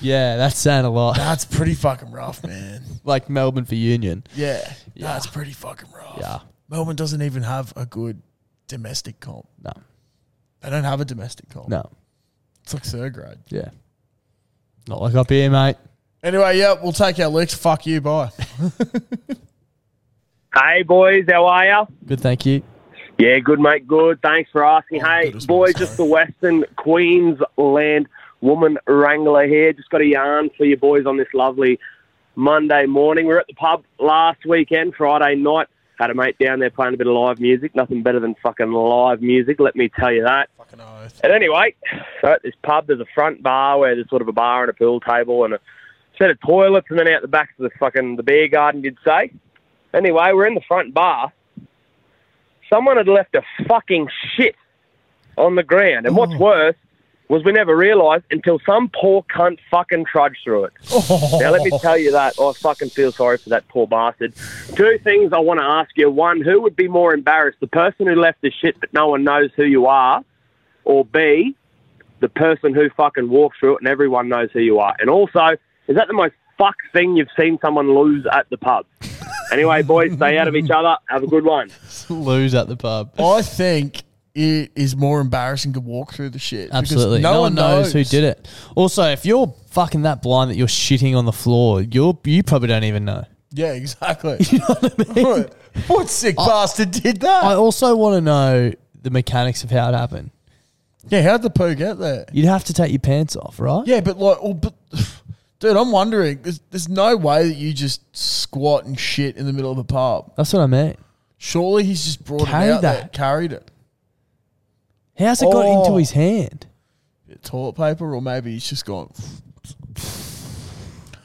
Yeah, 0.00 0.36
that's 0.36 0.58
saying 0.58 0.84
a 0.84 0.90
lot. 0.90 1.16
That's 1.16 1.44
pretty 1.44 1.74
fucking 1.74 2.10
rough, 2.10 2.44
man. 2.44 2.82
like 3.04 3.28
Melbourne 3.28 3.64
for 3.64 3.74
Union. 3.74 4.24
Yeah, 4.34 4.72
that's 4.96 5.26
pretty 5.26 5.52
fucking 5.52 5.88
rough. 5.94 6.18
Yeah. 6.20 6.38
Melbourne 6.68 6.96
doesn't 6.96 7.22
even 7.22 7.42
have 7.42 7.72
a 7.76 7.86
good 7.86 8.22
domestic 8.68 9.20
comp. 9.20 9.46
No. 9.62 9.72
They 10.60 10.70
don't 10.70 10.84
have 10.84 11.00
a 11.00 11.04
domestic 11.04 11.48
comp. 11.50 11.68
No. 11.68 11.90
It's 12.62 12.74
like 12.74 12.84
third 12.84 13.14
grade. 13.14 13.38
Yeah. 13.48 13.70
Not 14.86 15.00
like 15.00 15.14
up 15.14 15.30
here, 15.30 15.50
mate. 15.50 15.76
Anyway, 16.22 16.58
yeah, 16.58 16.74
we'll 16.82 16.92
take 16.92 17.18
our 17.20 17.28
licks. 17.28 17.54
Fuck 17.54 17.86
you, 17.86 18.00
bye. 18.00 18.30
Hey, 20.54 20.82
boys, 20.82 21.24
how 21.28 21.46
are 21.46 21.64
ya? 21.64 21.86
Good, 22.06 22.20
thank 22.20 22.46
you. 22.46 22.62
Yeah, 23.18 23.38
good, 23.38 23.60
mate. 23.60 23.86
Good. 23.86 24.20
Thanks 24.22 24.50
for 24.50 24.64
asking. 24.64 25.02
Oh, 25.02 25.06
hey, 25.06 25.32
boys, 25.46 25.74
just 25.74 25.96
the 25.96 26.04
Western 26.04 26.64
Queensland 26.76 28.08
woman 28.40 28.78
wrangler 28.86 29.46
here. 29.46 29.72
Just 29.72 29.90
got 29.90 30.00
a 30.00 30.06
yarn 30.06 30.50
for 30.56 30.64
you 30.64 30.76
boys 30.76 31.04
on 31.04 31.16
this 31.16 31.28
lovely 31.34 31.78
Monday 32.34 32.86
morning. 32.86 33.26
We 33.26 33.34
are 33.34 33.40
at 33.40 33.46
the 33.46 33.54
pub 33.54 33.84
last 33.98 34.46
weekend, 34.46 34.94
Friday 34.94 35.34
night. 35.34 35.68
Had 35.98 36.10
a 36.10 36.14
mate 36.14 36.38
down 36.38 36.60
there 36.60 36.70
playing 36.70 36.94
a 36.94 36.96
bit 36.96 37.08
of 37.08 37.14
live 37.14 37.40
music. 37.40 37.74
Nothing 37.74 38.02
better 38.02 38.20
than 38.20 38.36
fucking 38.36 38.70
live 38.70 39.20
music, 39.20 39.58
let 39.58 39.74
me 39.74 39.88
tell 39.88 40.12
you 40.12 40.22
that. 40.22 40.48
Fucking 40.56 40.80
oath. 40.80 41.20
And 41.24 41.32
anyway, 41.32 41.74
so 42.20 42.28
at 42.28 42.42
this 42.42 42.54
pub, 42.62 42.86
there's 42.86 43.00
a 43.00 43.06
front 43.14 43.42
bar 43.42 43.78
where 43.78 43.96
there's 43.96 44.08
sort 44.08 44.22
of 44.22 44.28
a 44.28 44.32
bar 44.32 44.62
and 44.62 44.70
a 44.70 44.74
pool 44.74 45.00
table 45.00 45.44
and 45.44 45.54
a 45.54 45.60
set 46.16 46.30
of 46.30 46.40
toilets, 46.40 46.86
and 46.90 46.98
then 46.98 47.08
out 47.08 47.22
the 47.22 47.28
back 47.28 47.50
of 47.58 47.64
the 47.64 47.70
fucking 47.78 48.16
the 48.16 48.22
beer 48.22 48.48
garden, 48.48 48.82
you'd 48.84 48.98
say. 49.04 49.32
Anyway, 49.92 50.30
we're 50.32 50.46
in 50.46 50.54
the 50.54 50.60
front 50.68 50.94
bar. 50.94 51.32
Someone 52.72 52.96
had 52.96 53.08
left 53.08 53.34
a 53.34 53.42
fucking 53.66 54.08
shit 54.36 54.54
on 55.36 55.56
the 55.56 55.62
ground, 55.62 56.06
and 56.06 56.16
what's 56.16 56.34
oh. 56.34 56.38
worse 56.38 56.76
was 57.28 57.44
we 57.44 57.52
never 57.52 57.76
realised 57.76 58.24
until 58.30 58.58
some 58.64 58.90
poor 58.94 59.22
cunt 59.24 59.58
fucking 59.70 60.06
trudged 60.06 60.38
through 60.44 60.64
it. 60.64 60.72
Oh. 61.10 61.38
Now 61.40 61.50
let 61.50 61.62
me 61.62 61.76
tell 61.78 61.96
you 61.96 62.12
that 62.12 62.34
I 62.38 62.52
fucking 62.52 62.90
feel 62.90 63.12
sorry 63.12 63.38
for 63.38 63.48
that 63.50 63.66
poor 63.68 63.86
bastard. 63.86 64.34
Two 64.74 64.98
things 65.02 65.32
I 65.32 65.38
want 65.38 65.58
to 65.60 65.64
ask 65.64 65.90
you: 65.96 66.10
one, 66.10 66.40
who 66.40 66.60
would 66.62 66.76
be 66.76 66.88
more 66.88 67.14
embarrassed, 67.14 67.60
the 67.60 67.66
person 67.66 68.06
who 68.06 68.14
left 68.14 68.40
the 68.40 68.50
shit 68.50 68.78
but 68.80 68.92
no 68.92 69.08
one 69.08 69.24
knows 69.24 69.50
who 69.56 69.64
you 69.64 69.86
are, 69.86 70.24
or 70.84 71.04
B, 71.04 71.56
the 72.20 72.28
person 72.28 72.74
who 72.74 72.90
fucking 72.90 73.28
walked 73.28 73.58
through 73.58 73.76
it 73.76 73.80
and 73.80 73.88
everyone 73.88 74.28
knows 74.28 74.50
who 74.52 74.60
you 74.60 74.78
are? 74.80 74.94
And 75.00 75.08
also, 75.08 75.56
is 75.86 75.96
that 75.96 76.08
the 76.08 76.14
most 76.14 76.34
fucked 76.56 76.82
thing 76.92 77.16
you've 77.16 77.28
seen 77.38 77.58
someone 77.62 77.94
lose 77.94 78.26
at 78.32 78.48
the 78.50 78.58
pub? 78.58 78.86
Anyway, 79.50 79.82
boys, 79.82 80.12
stay 80.12 80.36
out 80.36 80.46
of 80.46 80.54
each 80.54 80.68
other. 80.68 80.94
Have 81.08 81.22
a 81.22 81.26
good 81.26 81.42
one. 81.42 81.70
Lose 82.10 82.54
at 82.54 82.68
the 82.68 82.76
pub. 82.76 83.18
I 83.18 83.40
think 83.40 84.02
it 84.38 84.70
is 84.76 84.94
more 84.96 85.20
embarrassing 85.20 85.72
to 85.72 85.80
walk 85.80 86.14
through 86.14 86.30
the 86.30 86.38
shit. 86.38 86.68
because 86.68 86.92
Absolutely. 86.92 87.20
No, 87.20 87.40
one 87.40 87.54
knows. 87.54 87.92
who 87.92 88.04
did 88.04 88.22
it. 88.22 88.48
Also, 88.76 89.02
if 89.02 89.26
you're 89.26 89.52
fucking 89.70 90.02
that 90.02 90.22
blind 90.22 90.50
that 90.50 90.56
you're 90.56 90.68
shitting 90.68 91.16
on 91.16 91.24
the 91.24 91.32
floor, 91.32 91.82
you're 91.82 92.16
you 92.24 92.44
probably 92.44 92.68
don't 92.68 92.84
even 92.84 93.04
know. 93.04 93.24
Yeah, 93.50 93.72
exactly. 93.72 94.36
you 94.50 94.58
know 94.58 94.66
what 94.66 94.94
I 95.08 95.14
mean? 95.14 95.24
What, 95.24 95.54
what 95.86 96.08
sick 96.10 96.36
bastard 96.36 96.90
did 96.90 97.20
that? 97.22 97.44
I 97.44 97.54
also 97.54 97.96
want 97.96 98.16
to 98.16 98.20
know 98.20 98.72
the 99.00 99.08
mechanics 99.10 99.64
of 99.64 99.70
how 99.70 99.88
it 99.88 99.94
happened. 99.94 100.32
yeah, 101.08 101.22
how'd 101.22 101.40
the 101.40 101.48
poo 101.48 101.74
get 101.74 101.98
there? 101.98 102.26
You'd 102.30 102.44
have 102.44 102.64
to 102.64 102.74
take 102.74 102.90
your 102.92 102.98
pants 102.98 103.36
off, 103.36 103.58
right? 103.58 103.86
Yeah, 103.86 104.02
but 104.02 104.18
like, 104.18 104.36
oh, 104.42 104.52
but, 104.52 104.74
dude, 105.60 105.78
I'm 105.78 105.90
wondering. 105.92 106.42
There's, 106.42 106.60
there's 106.70 106.90
no 106.90 107.16
way 107.16 107.48
that 107.48 107.54
you 107.54 107.72
just 107.72 108.02
squat 108.14 108.84
and 108.84 109.00
shit 109.00 109.38
in 109.38 109.46
the 109.46 109.54
middle 109.54 109.72
of 109.72 109.78
a 109.78 109.84
pub. 109.84 110.34
That's 110.36 110.52
what 110.52 110.60
I 110.60 110.66
mean. 110.66 110.96
Surely 111.38 111.84
he's 111.84 112.04
just 112.04 112.22
brought 112.26 112.48
Carried 112.48 112.66
it 112.68 112.72
out 112.72 112.82
there, 112.82 113.08
carried 113.14 113.52
it. 113.52 113.70
How's 115.18 115.42
it 115.42 115.46
got 115.46 115.64
oh. 115.66 115.80
into 115.80 115.92
Oh. 115.92 115.96
his 115.96 116.12
hand? 116.12 116.66
Toilet 117.42 117.74
paper, 117.74 118.14
or 118.14 118.22
maybe 118.22 118.52
he's 118.52 118.68
just 118.68 118.84
gone. 118.84 119.12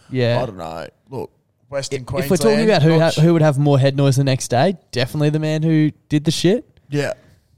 Yeah. 0.10 0.42
I 0.42 0.46
don't 0.46 0.58
know. 0.58 0.88
Look, 1.10 1.32
Western 1.70 2.06
question. 2.06 2.24
If 2.26 2.40
Queensland. 2.40 2.60
we're 2.60 2.66
talking 2.68 2.70
about 2.70 2.84
who 2.84 3.00
ha- 3.00 3.10
sh- 3.10 3.18
who 3.20 3.34
would 3.34 3.42
have 3.42 3.58
more 3.58 3.80
head 3.80 3.96
noise 3.98 4.16
the 4.16 4.24
next 4.24 4.50
day, 4.50 4.78
definitely 4.92 5.30
the 5.32 5.40
man 5.40 5.64
who 5.64 5.92
did 6.10 6.26
the 6.26 6.32
shit. 6.32 6.66
Yeah. 6.90 7.14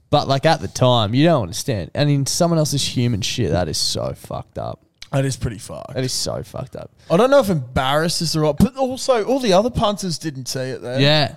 But 0.08 0.28
like 0.28 0.46
at 0.46 0.60
the 0.60 0.68
time, 0.68 1.14
you 1.14 1.24
don't 1.24 1.42
understand. 1.42 1.90
And 1.94 2.08
in 2.08 2.24
someone 2.26 2.58
else's 2.58 2.86
human 2.86 3.20
shit, 3.20 3.50
that 3.50 3.68
is 3.68 3.76
so 3.76 4.14
fucked 4.14 4.58
up. 4.58 4.80
That 5.12 5.24
is 5.24 5.36
pretty 5.36 5.58
fucked. 5.58 5.94
That 5.94 6.04
is 6.04 6.12
so 6.12 6.42
fucked 6.42 6.76
up. 6.76 6.90
I 7.10 7.16
don't 7.16 7.30
know 7.30 7.40
if 7.40 7.50
embarrassed 7.50 8.22
is 8.22 8.32
the 8.32 8.40
right, 8.40 8.54
but 8.58 8.76
also 8.76 9.24
all 9.24 9.38
the 9.38 9.52
other 9.52 9.70
punters 9.70 10.18
didn't 10.18 10.46
see 10.46 10.60
it 10.60 10.80
there. 10.82 11.00
Yeah. 11.00 11.34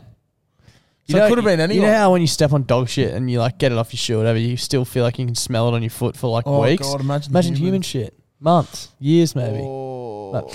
So 1.10 1.26
it 1.26 1.30
could 1.30 1.38
have 1.40 1.46
been 1.46 1.60
any 1.60 1.76
You 1.76 1.82
know 1.82 1.94
how 1.94 2.12
when 2.12 2.22
you 2.22 2.28
step 2.28 2.54
on 2.54 2.64
dog 2.64 2.88
shit 2.88 3.14
and 3.14 3.30
you 3.32 3.40
like 3.40 3.58
get 3.58 3.72
it 3.72 3.78
off 3.78 3.92
your 3.94 3.98
shoe 3.98 4.16
or 4.16 4.18
whatever, 4.20 4.38
you 4.40 4.58
still 4.58 4.86
feel 4.86 5.04
like 5.04 5.18
you 5.20 5.26
can 5.26 5.36
smell 5.36 5.68
it 5.70 5.74
on 5.74 5.82
your 5.82 5.90
foot 5.90 6.16
for 6.16 6.30
like 6.30 6.46
Oh, 6.48 6.62
weeks. 6.62 6.88
God, 6.88 7.02
imagine 7.02 7.32
imagine 7.32 7.56
human. 7.56 7.66
human. 7.68 7.82
shit. 7.82 8.14
Months, 8.40 8.90
years 9.00 9.36
maybe. 9.36 9.60
Oh. 9.62 10.30
Like, 10.32 10.46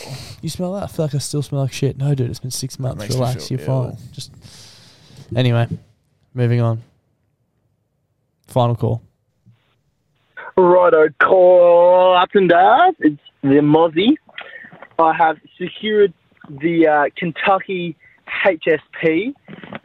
you 0.40 0.48
smell 0.48 0.72
that? 0.74 0.84
I 0.84 0.86
feel 0.86 1.04
like 1.06 1.14
I 1.14 1.18
still 1.18 1.42
smell 1.42 1.62
like 1.62 1.72
shit. 1.72 1.98
No, 1.98 2.14
dude, 2.14 2.30
it's 2.30 2.38
been 2.38 2.50
six 2.52 2.78
months. 2.78 2.98
makes 3.00 3.14
me 3.14 3.20
Relax, 3.20 3.48
feel 3.48 3.58
you're 3.58 3.68
ill. 3.68 3.90
fine. 3.90 3.98
Just 4.12 4.32
anyway, 5.36 5.66
moving 6.32 6.60
on. 6.60 6.80
Final 8.46 8.76
call. 8.76 9.02
Righto, 10.56 11.08
call 11.20 12.16
up 12.16 12.30
and 12.34 12.48
down. 12.48 12.94
It's 13.00 13.20
the 13.42 13.60
Mozzie. 13.60 14.14
I 14.98 15.12
have 15.12 15.38
secured 15.58 16.12
the 16.48 16.86
uh, 16.86 17.04
Kentucky 17.16 17.96
HSP. 18.26 19.34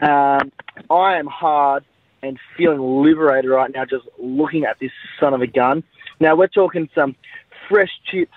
Um, 0.01 0.51
I 0.89 1.17
am 1.17 1.27
hard 1.27 1.83
and 2.21 2.37
feeling 2.57 3.03
liberated 3.03 3.49
right 3.49 3.71
now 3.73 3.85
just 3.85 4.05
looking 4.17 4.65
at 4.65 4.79
this 4.79 4.91
son 5.19 5.33
of 5.33 5.41
a 5.41 5.47
gun. 5.47 5.83
Now, 6.19 6.35
we're 6.35 6.47
talking 6.47 6.89
some 6.93 7.15
fresh 7.67 7.91
chips, 8.05 8.35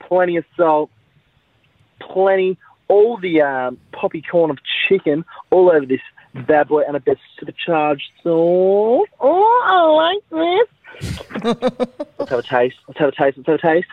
plenty 0.00 0.36
of 0.36 0.44
salt, 0.56 0.90
plenty, 2.00 2.56
all 2.88 3.18
the 3.18 3.42
um, 3.42 3.78
poppy 3.92 4.22
corn 4.22 4.50
of 4.50 4.58
chicken 4.88 5.24
all 5.50 5.70
over 5.70 5.84
this 5.84 6.00
bad 6.46 6.68
boy 6.68 6.82
and 6.86 6.96
a 6.96 7.00
bit 7.00 7.18
supercharged 7.38 8.10
sauce. 8.22 9.08
Oh, 9.20 9.62
I 9.66 10.12
like 10.12 10.28
this. 10.30 10.68
Let's 12.18 12.30
have 12.30 12.38
a 12.38 12.42
taste. 12.42 12.76
Let's 12.88 12.98
have 12.98 13.08
a 13.08 13.12
taste. 13.12 13.36
Let's 13.36 13.46
have 13.46 13.54
a 13.54 13.58
taste. 13.58 13.88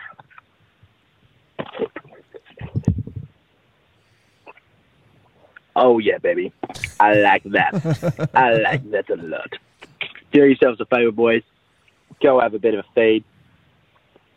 Oh 5.78 5.98
yeah, 5.98 6.18
baby. 6.18 6.52
I 6.98 7.14
like 7.14 7.44
that. 7.44 8.28
I 8.34 8.54
like 8.54 8.90
that 8.90 9.10
a 9.10 9.16
lot. 9.16 9.52
Do 10.32 10.40
yourselves 10.44 10.80
a 10.80 10.86
favour, 10.86 11.12
boys. 11.12 11.42
Go 12.22 12.40
have 12.40 12.54
a 12.54 12.58
bit 12.58 12.74
of 12.74 12.80
a 12.84 12.88
feed. 12.94 13.24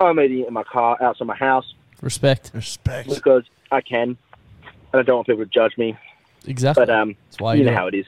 I'm 0.01 0.19
eating 0.19 0.45
in 0.45 0.53
my 0.53 0.63
car 0.63 0.97
outside 1.01 1.25
my 1.25 1.35
house 1.35 1.73
Respect. 2.01 2.51
Respect. 2.53 3.09
because 3.09 3.43
I 3.71 3.81
can, 3.81 4.17
and 4.93 4.99
I 4.99 5.01
don't 5.01 5.15
want 5.17 5.27
people 5.27 5.43
to 5.45 5.49
judge 5.49 5.77
me. 5.77 5.97
Exactly. 6.45 6.85
But 6.85 6.89
um, 6.93 7.15
why 7.37 7.53
you 7.55 7.61
you 7.63 7.65
know 7.69 7.75
how 7.75 7.87
it 7.87 7.95
is. 7.95 8.05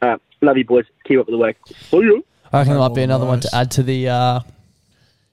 Uh, 0.00 0.16
love 0.40 0.56
you, 0.56 0.64
boys. 0.64 0.84
Keep 1.04 1.20
up 1.20 1.26
with 1.26 1.34
the 1.34 1.38
work. 1.38 1.56
See 1.66 1.96
you. 1.98 2.24
I 2.52 2.58
reckon 2.58 2.72
there 2.74 2.80
might 2.80 2.94
be 2.94 3.02
another 3.02 3.26
one 3.26 3.40
to 3.40 3.48
add 3.54 3.70
to 3.72 3.82
the 3.82 4.08
uh, 4.08 4.40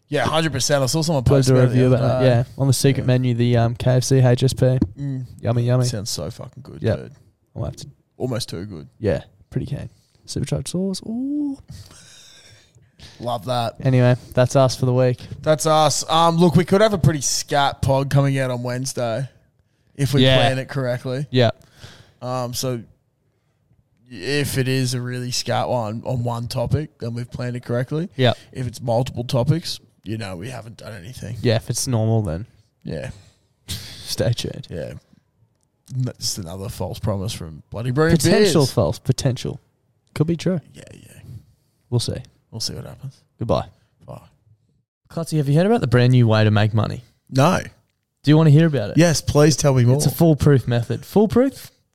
Yeah, 0.08 0.26
hundred 0.26 0.52
percent. 0.52 0.84
I 0.84 0.88
saw 0.88 1.02
someone 1.02 1.24
post 1.24 1.48
pleasure 1.50 1.54
about 1.56 1.66
it 1.66 1.74
review 1.74 1.86
other 1.88 1.96
about 1.98 2.24
it. 2.24 2.26
Yeah, 2.26 2.44
on 2.58 2.68
the 2.68 2.74
secret 2.74 3.06
menu, 3.06 3.34
the 3.36 3.58
um, 3.58 3.76
KFC 3.76 4.22
HSP. 4.22 4.80
Mm. 4.98 5.26
Yummy, 5.42 5.64
yummy. 5.64 5.86
Sounds 5.86 6.10
so 6.10 6.30
fucking 6.30 6.62
good, 6.64 6.82
Yep. 6.82 6.98
dude. 7.00 7.12
I'll 7.56 7.64
have 7.66 7.76
to. 7.78 7.88
Almost 8.18 8.50
too 8.50 8.66
good. 8.66 8.88
Yeah, 9.00 9.24
pretty 9.50 9.66
keen. 9.68 9.90
Supercharged 10.26 10.70
sauce. 10.70 11.02
Ooh. 11.06 11.58
Love 13.20 13.46
that. 13.46 13.76
Anyway, 13.82 14.16
that's 14.34 14.56
us 14.56 14.76
for 14.76 14.86
the 14.86 14.94
week. 14.94 15.20
That's 15.42 15.66
us. 15.66 16.08
Um, 16.10 16.38
look, 16.38 16.56
we 16.56 16.66
could 16.66 16.82
have 16.82 16.94
a 16.94 16.98
pretty 16.98 17.22
scat 17.22 17.82
pod 17.82 18.10
coming 18.10 18.38
out 18.40 18.52
on 18.52 18.64
Wednesday 18.64 19.30
if 19.96 20.14
we 20.14 20.24
Yeah. 20.24 20.38
plan 20.38 20.60
it 20.60 20.68
correctly. 20.68 21.28
Yeah. 21.30 21.52
Um, 22.22 22.54
so 22.54 22.82
if 24.10 24.58
it 24.58 24.68
is 24.68 24.94
a 24.94 25.02
really 25.02 25.32
scat 25.32 25.70
one 25.70 26.02
on 26.06 26.24
one 26.24 26.48
topic, 26.48 26.98
then 27.00 27.14
we've 27.14 27.30
planned 27.30 27.56
it 27.56 27.64
correctly. 27.64 28.10
Yeah. 28.16 28.34
If 28.52 28.68
it's 28.68 28.82
multiple 28.82 29.24
topics, 29.24 29.80
you 30.04 30.18
know, 30.18 30.36
we 30.36 30.50
haven't 30.50 30.78
done 30.78 30.94
anything. 30.94 31.38
Yeah, 31.42 31.56
if 31.58 31.70
it's 31.70 31.88
normal, 31.88 32.22
then 32.22 32.46
Yeah. 32.84 33.12
stay 33.68 34.32
tuned. 34.34 34.68
Yeah. 34.70 34.94
That's 35.94 36.38
another 36.38 36.70
false 36.70 37.00
promise 37.00 37.34
from 37.34 37.62
Bloody 37.70 37.92
Brilliant 37.92 38.22
Potential 38.22 38.62
Beers. 38.62 38.72
false. 38.72 39.00
Potential. 39.00 39.60
Could 40.14 40.28
be 40.28 40.38
true. 40.38 40.60
Yeah, 40.74 40.84
yeah. 40.94 41.20
We'll 41.90 42.00
see. 42.00 42.18
We'll 42.52 42.60
see 42.62 42.74
what 42.74 42.86
happens. 42.86 43.22
Goodbye. 43.38 43.68
Bye. 44.06 44.22
Klutzy, 45.10 45.38
have 45.38 45.48
you 45.48 45.56
heard 45.56 45.66
about 45.68 45.82
the 45.82 45.88
brand 45.88 46.12
new 46.14 46.28
way 46.28 46.44
to 46.44 46.52
make 46.52 46.74
money? 46.74 47.04
No. 47.30 47.60
Do 48.24 48.32
you 48.32 48.38
want 48.38 48.48
to 48.48 48.52
hear 48.52 48.66
about 48.68 48.92
it? 48.92 48.98
Yes, 48.98 49.22
please 49.22 49.56
tell 49.56 49.74
me 49.74 49.86
more. 49.86 49.98
It's 49.98 50.06
a 50.08 50.12
foolproof 50.12 50.68
method. 50.68 51.06
Foolproof? 51.06 51.70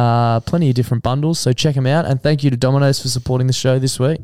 Uh, 0.00 0.40
plenty 0.40 0.70
of 0.70 0.74
different 0.74 1.02
bundles, 1.02 1.38
so 1.38 1.52
check 1.52 1.74
them 1.74 1.86
out. 1.86 2.06
And 2.06 2.22
thank 2.22 2.42
you 2.42 2.48
to 2.48 2.56
Domino's 2.56 3.02
for 3.02 3.08
supporting 3.08 3.46
the 3.46 3.52
show 3.52 3.78
this 3.78 4.00
week. 4.00 4.20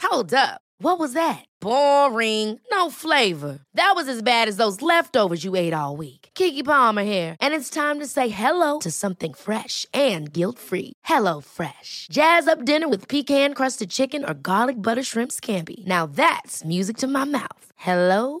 Hold 0.00 0.32
up. 0.32 0.60
What 0.78 0.98
was 1.00 1.14
that? 1.14 1.44
Boring. 1.60 2.60
No 2.70 2.90
flavor. 2.90 3.60
That 3.74 3.94
was 3.96 4.08
as 4.08 4.22
bad 4.22 4.48
as 4.48 4.58
those 4.58 4.80
leftovers 4.82 5.42
you 5.44 5.56
ate 5.56 5.72
all 5.72 5.96
week. 5.96 6.28
Keke 6.34 6.64
Palmer 6.64 7.02
here, 7.02 7.36
and 7.40 7.52
it's 7.52 7.70
time 7.70 7.98
to 7.98 8.06
say 8.06 8.28
hello 8.28 8.78
to 8.78 8.90
something 8.90 9.34
fresh 9.34 9.86
and 9.92 10.32
guilt-free. 10.32 10.92
Hello 11.04 11.40
Fresh. 11.40 12.06
Jazz 12.10 12.46
up 12.46 12.64
dinner 12.64 12.88
with 12.88 13.08
pecan-crusted 13.08 13.90
chicken 13.90 14.24
or 14.24 14.34
garlic 14.34 14.76
butter 14.76 15.02
shrimp 15.02 15.32
scampi. 15.32 15.84
Now 15.86 16.06
that's 16.06 16.64
music 16.64 16.96
to 16.98 17.08
my 17.08 17.24
mouth. 17.24 17.66
Hello 17.76 18.40